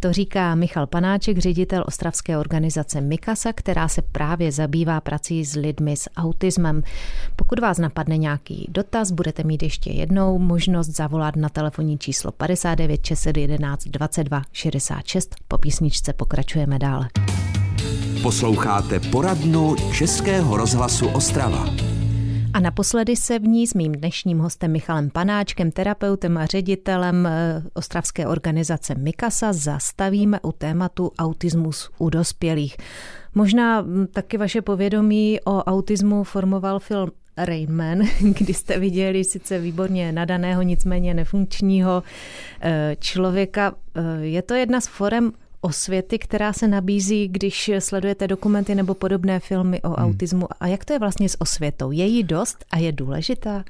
To 0.00 0.12
říká 0.12 0.54
Michal 0.54 0.86
Panáček, 0.86 1.38
ředitel 1.38 1.84
ostravské 1.86 2.38
organizace 2.38 3.00
Mikasa, 3.00 3.52
která 3.52 3.88
se 3.88 4.02
právě 4.02 4.52
zabývá 4.52 5.00
prací 5.00 5.44
s 5.44 5.56
lidmi 5.56 5.96
s 5.96 6.10
autismem. 6.16 6.82
Pokud 7.36 7.58
vás 7.58 7.78
napadne 7.78 8.16
nějaký 8.16 8.66
dotaz, 8.68 9.10
budete 9.10 9.44
mít 9.44 9.62
ještě 9.62 9.90
jednou 9.90 10.38
možnost 10.38 10.88
zavolat 10.88 11.36
na 11.36 11.48
telefonní 11.48 11.98
číslo 11.98 12.32
59 12.32 13.06
611 13.06 13.88
22 13.88 14.42
66. 14.52 15.34
Po 15.48 15.58
písničce 15.58 16.12
pokračujeme 16.12 16.78
dále. 16.78 17.08
Posloucháte 18.22 19.00
poradnu 19.00 19.76
Českého 19.92 20.56
rozhlasu 20.56 21.08
Ostrava. 21.08 21.91
A 22.54 22.60
naposledy 22.60 23.16
se 23.16 23.38
v 23.38 23.42
ní 23.42 23.66
s 23.66 23.74
mým 23.74 23.92
dnešním 23.92 24.38
hostem 24.38 24.72
Michalem 24.72 25.10
Panáčkem, 25.10 25.70
terapeutem 25.70 26.38
a 26.38 26.46
ředitelem 26.46 27.26
eh, 27.26 27.62
ostravské 27.74 28.26
organizace 28.26 28.94
Mikasa 28.94 29.52
zastavíme 29.52 30.40
u 30.40 30.52
tématu 30.52 31.10
autismus 31.18 31.90
u 31.98 32.10
dospělých. 32.10 32.76
Možná 33.34 33.80
hm, 33.80 34.06
taky 34.12 34.36
vaše 34.36 34.62
povědomí 34.62 35.40
o 35.44 35.64
autismu 35.64 36.24
formoval 36.24 36.78
film 36.78 37.10
Rainman, 37.36 37.98
kdy 38.38 38.54
jste 38.54 38.78
viděli 38.78 39.24
sice 39.24 39.58
výborně 39.58 40.12
nadaného, 40.12 40.62
nicméně 40.62 41.14
nefunkčního 41.14 42.02
eh, 42.60 42.96
člověka. 43.00 43.74
Eh, 43.94 44.02
je 44.20 44.42
to 44.42 44.54
jedna 44.54 44.80
z 44.80 44.86
forem 44.86 45.32
osvěty, 45.62 46.18
která 46.18 46.52
se 46.52 46.68
nabízí, 46.68 47.28
když 47.28 47.70
sledujete 47.78 48.28
dokumenty 48.28 48.74
nebo 48.74 48.94
podobné 48.94 49.40
filmy 49.40 49.82
o 49.82 49.88
hmm. 49.88 49.96
autismu. 49.96 50.48
A 50.60 50.66
jak 50.66 50.84
to 50.84 50.92
je 50.92 50.98
vlastně 50.98 51.28
s 51.28 51.40
osvětou? 51.40 51.90
Je 51.90 52.06
jí 52.06 52.22
dost 52.22 52.64
a 52.70 52.78
je 52.78 52.92
důležitá? 52.92 53.64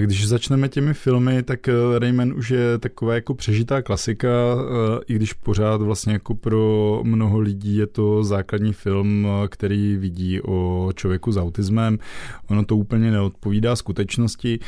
Když 0.00 0.28
začneme 0.28 0.68
těmi 0.68 0.94
filmy, 0.94 1.42
tak 1.42 1.68
eh, 1.68 1.72
Rayman 1.98 2.32
už 2.32 2.50
je 2.50 2.78
taková 2.78 3.14
jako 3.14 3.34
přežitá 3.34 3.82
klasika, 3.82 4.28
eh, 4.28 5.00
i 5.06 5.14
když 5.14 5.32
pořád 5.32 5.82
vlastně 5.82 6.12
jako 6.12 6.34
pro 6.34 7.00
mnoho 7.04 7.40
lidí 7.40 7.76
je 7.76 7.86
to 7.86 8.24
základní 8.24 8.72
film, 8.72 9.26
eh, 9.26 9.48
který 9.48 9.96
vidí 9.96 10.40
o 10.40 10.90
člověku 10.94 11.32
s 11.32 11.36
autismem. 11.36 11.98
Ono 12.50 12.64
to 12.64 12.76
úplně 12.76 13.10
neodpovídá 13.10 13.76
skutečnosti. 13.76 14.58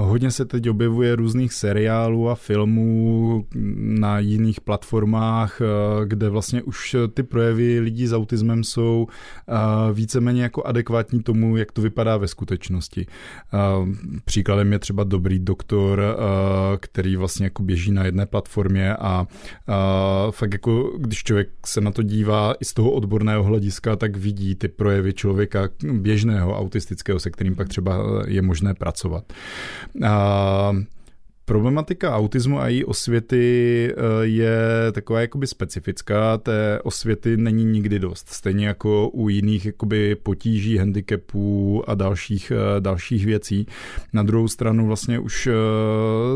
Hodně 0.00 0.30
se 0.30 0.44
teď 0.44 0.68
objevuje 0.68 1.16
různých 1.16 1.52
seriálů 1.52 2.28
a 2.28 2.34
filmů 2.34 3.46
na 3.76 4.18
jiných 4.18 4.60
platformách 4.60 5.21
firmách, 5.22 5.60
eh, 5.60 6.06
kde 6.06 6.28
vlastně 6.28 6.62
už 6.62 6.96
ty 7.14 7.22
projevy 7.22 7.80
lidí 7.80 8.06
s 8.06 8.12
autismem 8.12 8.64
jsou 8.64 9.06
eh, 9.48 9.52
víceméně 9.92 10.42
jako 10.42 10.62
adekvátní 10.62 11.22
tomu, 11.22 11.56
jak 11.56 11.72
to 11.72 11.82
vypadá 11.82 12.16
ve 12.16 12.28
skutečnosti. 12.28 13.06
Eh, 13.06 13.58
příkladem 14.24 14.72
je 14.72 14.78
třeba 14.78 15.04
dobrý 15.04 15.38
doktor, 15.38 16.02
který 16.80 17.16
vlastně 17.16 17.46
jako 17.46 17.62
běží 17.62 17.92
na 17.92 18.04
jedné 18.04 18.26
platformě 18.26 18.96
a 18.96 19.26
fakt 20.30 20.52
jako, 20.52 20.92
když 20.98 21.22
člověk 21.22 21.48
se 21.66 21.80
na 21.80 21.90
to 21.90 22.02
dívá 22.02 22.54
i 22.60 22.64
z 22.64 22.74
toho 22.74 22.90
odborného 22.90 23.42
hlediska, 23.42 23.96
tak 23.96 24.16
vidí 24.16 24.54
ty 24.54 24.68
projevy 24.68 25.12
člověka 25.12 25.68
běžného 25.92 26.58
autistického, 26.58 27.20
se 27.20 27.30
kterým 27.30 27.54
pak 27.54 27.68
třeba 27.68 27.96
je 28.26 28.42
možné 28.42 28.74
pracovat. 28.74 29.32
Problematika 31.44 32.16
autismu 32.16 32.60
a 32.60 32.68
její 32.68 32.84
osvěty 32.84 33.88
eh, 33.90 33.96
je 34.22 34.58
taková 34.92 35.20
jakoby 35.20 35.46
specifická, 35.46 36.38
té 36.38 36.80
osvěty 36.84 37.36
není 37.36 37.64
nikdy 37.64 37.98
dost. 37.98 38.28
Stejně 38.28 38.66
jako 38.66 39.08
u 39.08 39.28
jiných 39.28 39.66
jakoby 39.66 40.14
potíží, 40.14 40.78
handicapů 40.78 41.84
a 41.90 41.94
dalších, 41.94 42.52
eh, 42.54 42.80
dalších 42.80 43.26
věcí. 43.26 43.66
Na 44.12 44.22
druhou 44.22 44.48
stranu 44.48 44.86
vlastně 44.86 45.18
už 45.18 45.46
eh, 45.46 45.52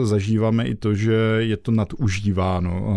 zažíváme 0.06 0.66
i 0.66 0.74
to, 0.74 0.94
že 0.94 1.14
je 1.38 1.56
to 1.56 1.72
nadužíváno 1.72 2.96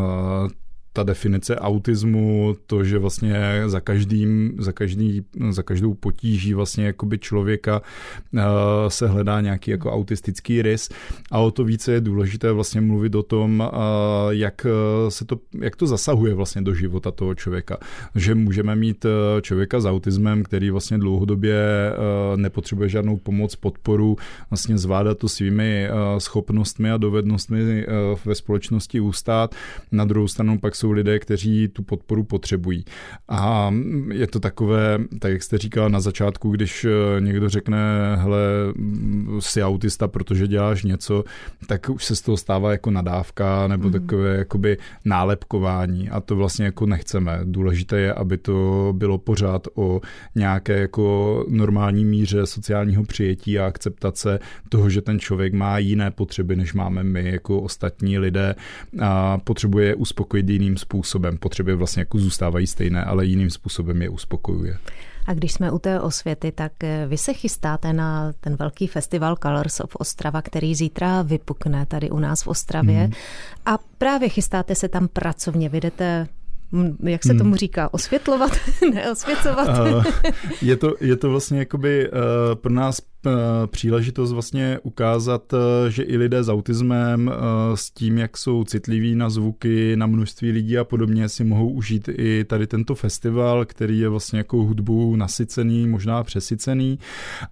ta 0.99 1.03
definice 1.03 1.55
autismu, 1.55 2.55
to, 2.67 2.83
že 2.83 2.99
vlastně 2.99 3.63
za 3.65 3.79
každým, 3.79 4.55
za, 4.59 4.71
každý, 4.71 5.25
za 5.49 5.63
každou 5.63 5.93
potíží 5.93 6.53
vlastně 6.53 6.85
jakoby 6.85 7.17
člověka 7.17 7.81
uh, 8.33 8.41
se 8.87 9.07
hledá 9.07 9.41
nějaký 9.41 9.71
jako 9.71 9.91
autistický 9.91 10.61
rys 10.61 10.89
a 11.31 11.39
o 11.39 11.51
to 11.51 11.63
více 11.63 11.91
je 11.91 12.01
důležité 12.01 12.51
vlastně 12.51 12.81
mluvit 12.81 13.15
o 13.15 13.23
tom, 13.23 13.59
uh, 13.59 13.79
jak, 14.29 14.65
se 15.09 15.25
to, 15.25 15.39
jak 15.59 15.75
to 15.75 15.87
zasahuje 15.87 16.33
vlastně 16.33 16.61
do 16.61 16.73
života 16.73 17.11
toho 17.11 17.35
člověka. 17.35 17.77
Že 18.15 18.35
můžeme 18.35 18.75
mít 18.75 19.05
člověka 19.41 19.79
s 19.79 19.85
autismem, 19.85 20.43
který 20.43 20.69
vlastně 20.69 20.97
dlouhodobě 20.97 21.55
uh, 21.91 22.37
nepotřebuje 22.37 22.89
žádnou 22.89 23.17
pomoc, 23.17 23.55
podporu, 23.55 24.17
vlastně 24.49 24.77
zvládat 24.77 25.17
to 25.17 25.29
svými 25.29 25.89
schopnostmi 26.17 26.91
a 26.91 26.97
dovednostmi 26.97 27.85
ve 28.25 28.35
společnosti 28.35 28.99
ustát. 28.99 29.55
Na 29.91 30.05
druhou 30.05 30.27
stranu 30.27 30.59
pak 30.59 30.75
jsou 30.75 30.88
lidé, 30.91 31.19
kteří 31.19 31.67
tu 31.67 31.83
podporu 31.83 32.23
potřebují. 32.23 32.85
A 33.29 33.73
je 34.13 34.27
to 34.27 34.39
takové, 34.39 34.99
tak 35.19 35.31
jak 35.31 35.43
jste 35.43 35.57
říkala 35.57 35.89
na 35.89 35.99
začátku, 35.99 36.51
když 36.51 36.85
eh, 36.85 37.21
někdo 37.21 37.49
řekne, 37.49 37.77
hele, 38.15 38.39
jsi 39.39 39.63
autista, 39.63 40.07
protože 40.07 40.47
děláš 40.47 40.83
něco, 40.83 41.23
tak 41.67 41.89
už 41.89 42.05
se 42.05 42.15
z 42.15 42.21
toho 42.21 42.37
stává 42.37 42.71
jako 42.71 42.91
nadávka 42.91 43.67
nebo 43.67 43.87
mm. 43.87 43.91
takové 43.91 44.37
jakoby 44.37 44.77
nálepkování 45.05 46.09
a 46.09 46.21
to 46.21 46.35
vlastně 46.35 46.65
jako 46.65 46.85
nechceme. 46.85 47.39
Důležité 47.43 47.99
je, 47.99 48.13
aby 48.13 48.37
to 48.37 48.93
bylo 48.97 49.17
pořád 49.17 49.67
o 49.75 50.01
nějaké 50.35 50.79
jako 50.79 51.45
normální 51.49 52.05
míře 52.05 52.45
sociálního 52.45 53.03
přijetí 53.03 53.59
a 53.59 53.67
akceptace 53.67 54.39
toho, 54.69 54.89
že 54.89 55.01
ten 55.01 55.19
člověk 55.19 55.53
má 55.53 55.77
jiné 55.77 56.11
potřeby, 56.11 56.55
než 56.55 56.73
máme 56.73 57.03
my 57.03 57.31
jako 57.31 57.61
ostatní 57.61 58.19
lidé 58.19 58.55
a 58.99 59.37
potřebuje 59.37 59.95
uspokojit 59.95 60.49
jiným 60.49 60.77
způsobem. 60.79 61.37
Potřeby 61.37 61.75
vlastně 61.75 62.01
jako 62.01 62.17
zůstávají 62.17 62.67
stejné, 62.67 63.03
ale 63.03 63.25
jiným 63.25 63.49
způsobem 63.49 64.01
je 64.01 64.09
uspokojuje. 64.09 64.77
A 65.25 65.33
když 65.33 65.53
jsme 65.53 65.71
u 65.71 65.79
té 65.79 65.99
osvěty, 65.99 66.51
tak 66.51 66.83
eh, 66.83 67.05
vy 67.07 67.17
se 67.17 67.33
chystáte 67.33 67.93
na 67.93 68.33
ten 68.39 68.55
velký 68.55 68.87
festival 68.87 69.35
Colors 69.43 69.79
of 69.79 69.95
Ostrava, 69.95 70.41
který 70.41 70.75
zítra 70.75 71.21
vypukne 71.21 71.85
tady 71.85 72.09
u 72.09 72.19
nás 72.19 72.43
v 72.43 72.47
Ostravě. 72.47 73.07
Mm. 73.07 73.13
A 73.65 73.77
právě 73.97 74.29
chystáte 74.29 74.75
se 74.75 74.89
tam 74.89 75.07
pracovně. 75.07 75.69
Vydete 75.69 76.27
jak 77.03 77.23
se 77.23 77.33
tomu 77.33 77.55
říká, 77.55 77.93
osvětlovat, 77.93 78.51
neosvěcovat? 78.93 79.67
je, 80.61 80.77
to, 80.77 80.93
je 81.01 81.15
to 81.17 81.29
vlastně 81.29 81.59
jakoby 81.59 82.09
pro 82.61 82.73
nás 82.73 83.01
Eh, 83.18 83.18
příležitost 83.65 84.31
vlastně 84.31 84.79
ukázat, 84.83 85.53
eh, 85.53 85.91
že 85.91 86.03
i 86.03 86.17
lidé 86.17 86.43
s 86.43 86.49
autismem 86.49 87.31
eh, 87.33 87.77
s 87.77 87.91
tím, 87.91 88.17
jak 88.17 88.37
jsou 88.37 88.63
citliví 88.63 89.15
na 89.15 89.29
zvuky, 89.29 89.95
na 89.95 90.07
množství 90.07 90.51
lidí 90.51 90.77
a 90.77 90.83
podobně, 90.83 91.29
si 91.29 91.43
mohou 91.43 91.69
užít 91.69 92.09
i 92.17 92.43
tady 92.43 92.67
tento 92.67 92.95
festival, 92.95 93.65
který 93.65 93.99
je 93.99 94.09
vlastně 94.09 94.37
jako 94.37 94.57
hudbu 94.57 95.15
nasycený, 95.15 95.87
možná 95.87 96.23
přesycený. 96.23 96.99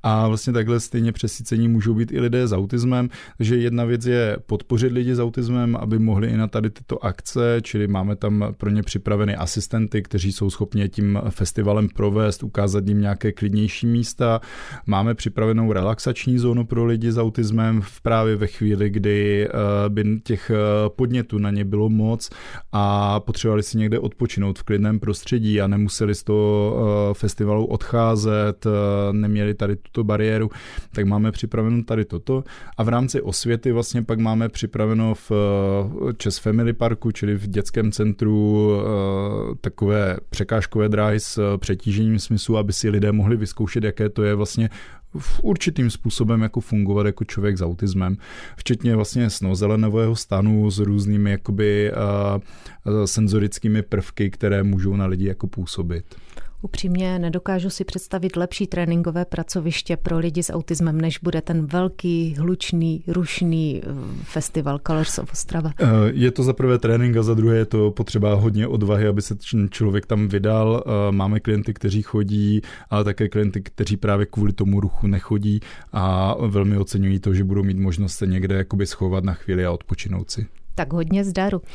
A 0.03 0.27
vlastně 0.27 0.53
takhle 0.53 0.79
stejně 0.79 1.11
přesycení 1.11 1.67
můžou 1.67 1.93
být 1.93 2.11
i 2.11 2.19
lidé 2.19 2.47
s 2.47 2.53
autismem, 2.53 3.09
takže 3.37 3.57
jedna 3.57 3.85
věc 3.85 4.05
je 4.05 4.37
podpořit 4.45 4.91
lidi 4.91 5.15
s 5.15 5.19
autismem, 5.19 5.75
aby 5.75 5.99
mohli 5.99 6.27
i 6.27 6.37
na 6.37 6.47
tady 6.47 6.69
tyto 6.69 7.05
akce, 7.05 7.59
čili 7.61 7.87
máme 7.87 8.15
tam 8.15 8.53
pro 8.57 8.69
ně 8.69 8.83
připraveny 8.83 9.35
asistenty, 9.35 10.01
kteří 10.01 10.31
jsou 10.31 10.49
schopni 10.49 10.89
tím 10.89 11.19
festivalem 11.29 11.89
provést, 11.89 12.43
ukázat 12.43 12.87
jim 12.87 13.01
nějaké 13.01 13.31
klidnější 13.31 13.87
místa, 13.87 14.41
máme 14.85 15.15
připravené 15.15 15.56
připravenou 15.57 15.73
relaxační 15.73 16.37
zónu 16.37 16.65
pro 16.65 16.85
lidi 16.85 17.11
s 17.11 17.17
autismem 17.17 17.81
v 17.81 18.01
právě 18.01 18.35
ve 18.35 18.47
chvíli, 18.47 18.89
kdy 18.89 19.47
eh, 19.47 19.89
by 19.89 20.19
těch 20.23 20.51
eh, 20.51 20.89
podnětů 20.89 21.37
na 21.37 21.51
ně 21.51 21.65
bylo 21.65 21.89
moc 21.89 22.29
a 22.71 23.19
potřebovali 23.19 23.63
si 23.63 23.77
někde 23.77 23.99
odpočinout 23.99 24.59
v 24.59 24.63
klidném 24.63 24.99
prostředí 24.99 25.61
a 25.61 25.67
nemuseli 25.67 26.15
z 26.15 26.23
toho 26.23 26.77
eh, 26.77 27.13
festivalu 27.13 27.65
odcházet, 27.65 28.67
neměli 29.11 29.53
tady 29.53 29.75
tuto 29.75 30.03
bariéru, 30.03 30.49
tak 30.93 31.05
máme 31.05 31.31
připraveno 31.31 31.83
tady 31.83 32.05
toto. 32.05 32.43
A 32.77 32.83
v 32.83 32.89
rámci 32.89 33.21
osvěty 33.21 33.71
vlastně 33.71 34.03
pak 34.03 34.19
máme 34.19 34.49
připraveno 34.49 35.13
v 35.15 35.31
Čes 36.17 36.37
Family 36.37 36.73
Parku, 36.73 37.11
čili 37.11 37.35
v 37.35 37.47
dětském 37.47 37.91
centru 37.91 38.71
takové 39.61 40.17
překážkové 40.29 40.89
dráhy 40.89 41.19
s 41.19 41.57
přetížením 41.57 42.19
smyslu, 42.19 42.57
aby 42.57 42.73
si 42.73 42.89
lidé 42.89 43.11
mohli 43.11 43.37
vyzkoušet, 43.37 43.83
jaké 43.83 44.09
to 44.09 44.23
je 44.23 44.35
vlastně 44.35 44.69
v 45.19 45.39
určitým 45.43 45.89
způsobem 45.89 46.41
jako 46.41 46.61
fungovat 46.61 47.05
jako 47.05 47.23
člověk 47.23 47.57
s 47.57 47.61
autismem, 47.61 48.17
včetně 48.55 48.95
vlastně 48.95 49.29
snozelenového 49.29 50.15
stanu 50.15 50.71
s 50.71 50.79
různými 50.79 51.31
jakoby 51.31 51.91
uh, 51.91 53.05
senzorickými 53.05 53.81
prvky, 53.81 54.29
které 54.29 54.63
můžou 54.63 54.95
na 54.95 55.05
lidi 55.05 55.27
jako 55.27 55.47
působit. 55.47 56.15
Upřímně 56.61 57.19
nedokážu 57.19 57.69
si 57.69 57.83
představit 57.83 58.35
lepší 58.35 58.67
tréninkové 58.67 59.25
pracoviště 59.25 59.97
pro 59.97 60.17
lidi 60.17 60.43
s 60.43 60.53
autismem, 60.53 61.01
než 61.01 61.17
bude 61.17 61.41
ten 61.41 61.65
velký, 61.65 62.35
hlučný, 62.39 63.03
rušný 63.07 63.81
eh, 63.83 63.89
festival 64.23 64.79
Colors 64.87 65.19
of 65.19 65.31
Ostrava. 65.31 65.71
Eh, 65.79 65.85
je 66.11 66.31
to 66.31 66.43
za 66.43 66.53
prvé 66.53 66.77
trénink 66.77 67.17
a 67.17 67.23
za 67.23 67.33
druhé 67.33 67.57
je 67.57 67.65
to 67.65 67.91
potřeba 67.91 68.33
hodně 68.33 68.67
odvahy, 68.67 69.07
aby 69.07 69.21
se 69.21 69.35
člověk 69.69 70.05
tam 70.05 70.27
vydal. 70.27 70.83
Eh, 70.85 71.11
máme 71.11 71.39
klienty, 71.39 71.73
kteří 71.73 72.01
chodí, 72.01 72.61
ale 72.89 73.03
také 73.03 73.29
klienty, 73.29 73.61
kteří 73.61 73.97
právě 73.97 74.25
kvůli 74.25 74.53
tomu 74.53 74.79
ruchu 74.79 75.07
nechodí 75.07 75.59
a 75.93 76.35
velmi 76.47 76.77
oceňují 76.77 77.19
to, 77.19 77.33
že 77.33 77.43
budou 77.43 77.63
mít 77.63 77.77
možnost 77.77 78.13
se 78.13 78.27
někde 78.27 78.55
jakoby 78.55 78.85
schovat 78.85 79.23
na 79.23 79.33
chvíli 79.33 79.65
a 79.65 79.71
odpočinout 79.71 80.31
si. 80.31 80.47
Tak 80.77 80.93
hodně 80.93 81.23
zdaru. 81.23 81.59
To 81.59 81.65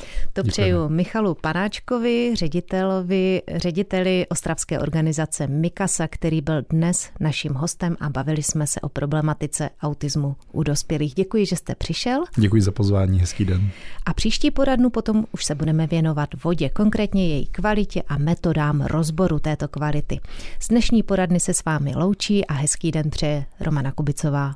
Děkujeme. 0.42 0.50
přeju 0.50 0.88
Michalu 0.88 1.34
Panáčkovi, 1.34 2.32
ředitelovi, 2.36 3.42
řediteli 3.54 4.26
ostravské 4.28 4.78
organizace 4.78 5.46
Mikasa, 5.46 6.08
který 6.08 6.40
byl 6.40 6.62
dnes 6.70 7.10
naším 7.20 7.54
hostem 7.54 7.96
a 8.00 8.10
bavili 8.10 8.42
jsme 8.42 8.66
se 8.66 8.80
o 8.80 8.88
problematice 8.88 9.70
autismu 9.82 10.36
u 10.52 10.62
dospělých. 10.62 11.14
Děkuji, 11.14 11.46
že 11.46 11.56
jste 11.56 11.74
přišel. 11.74 12.24
Děkuji 12.36 12.62
za 12.62 12.72
pozvání, 12.72 13.20
hezký 13.20 13.44
den. 13.44 13.70
A 14.06 14.14
příští 14.14 14.50
poradnu 14.50 14.90
potom 14.90 15.24
už 15.32 15.44
se 15.44 15.54
budeme 15.54 15.86
věnovat 15.86 16.28
vodě, 16.44 16.68
konkrétně 16.68 17.28
její 17.28 17.46
kvalitě 17.46 18.02
a 18.08 18.18
metodám 18.18 18.80
rozboru 18.80 19.38
této 19.38 19.68
kvality. 19.68 20.20
Z 20.60 20.68
dnešní 20.68 21.02
poradny 21.02 21.40
se 21.40 21.54
s 21.54 21.64
vámi 21.64 21.94
loučí 21.96 22.46
a 22.46 22.52
hezký 22.52 22.90
den 22.90 23.10
přeje 23.10 23.44
Romana 23.60 23.92
Kubicová. 23.92 24.50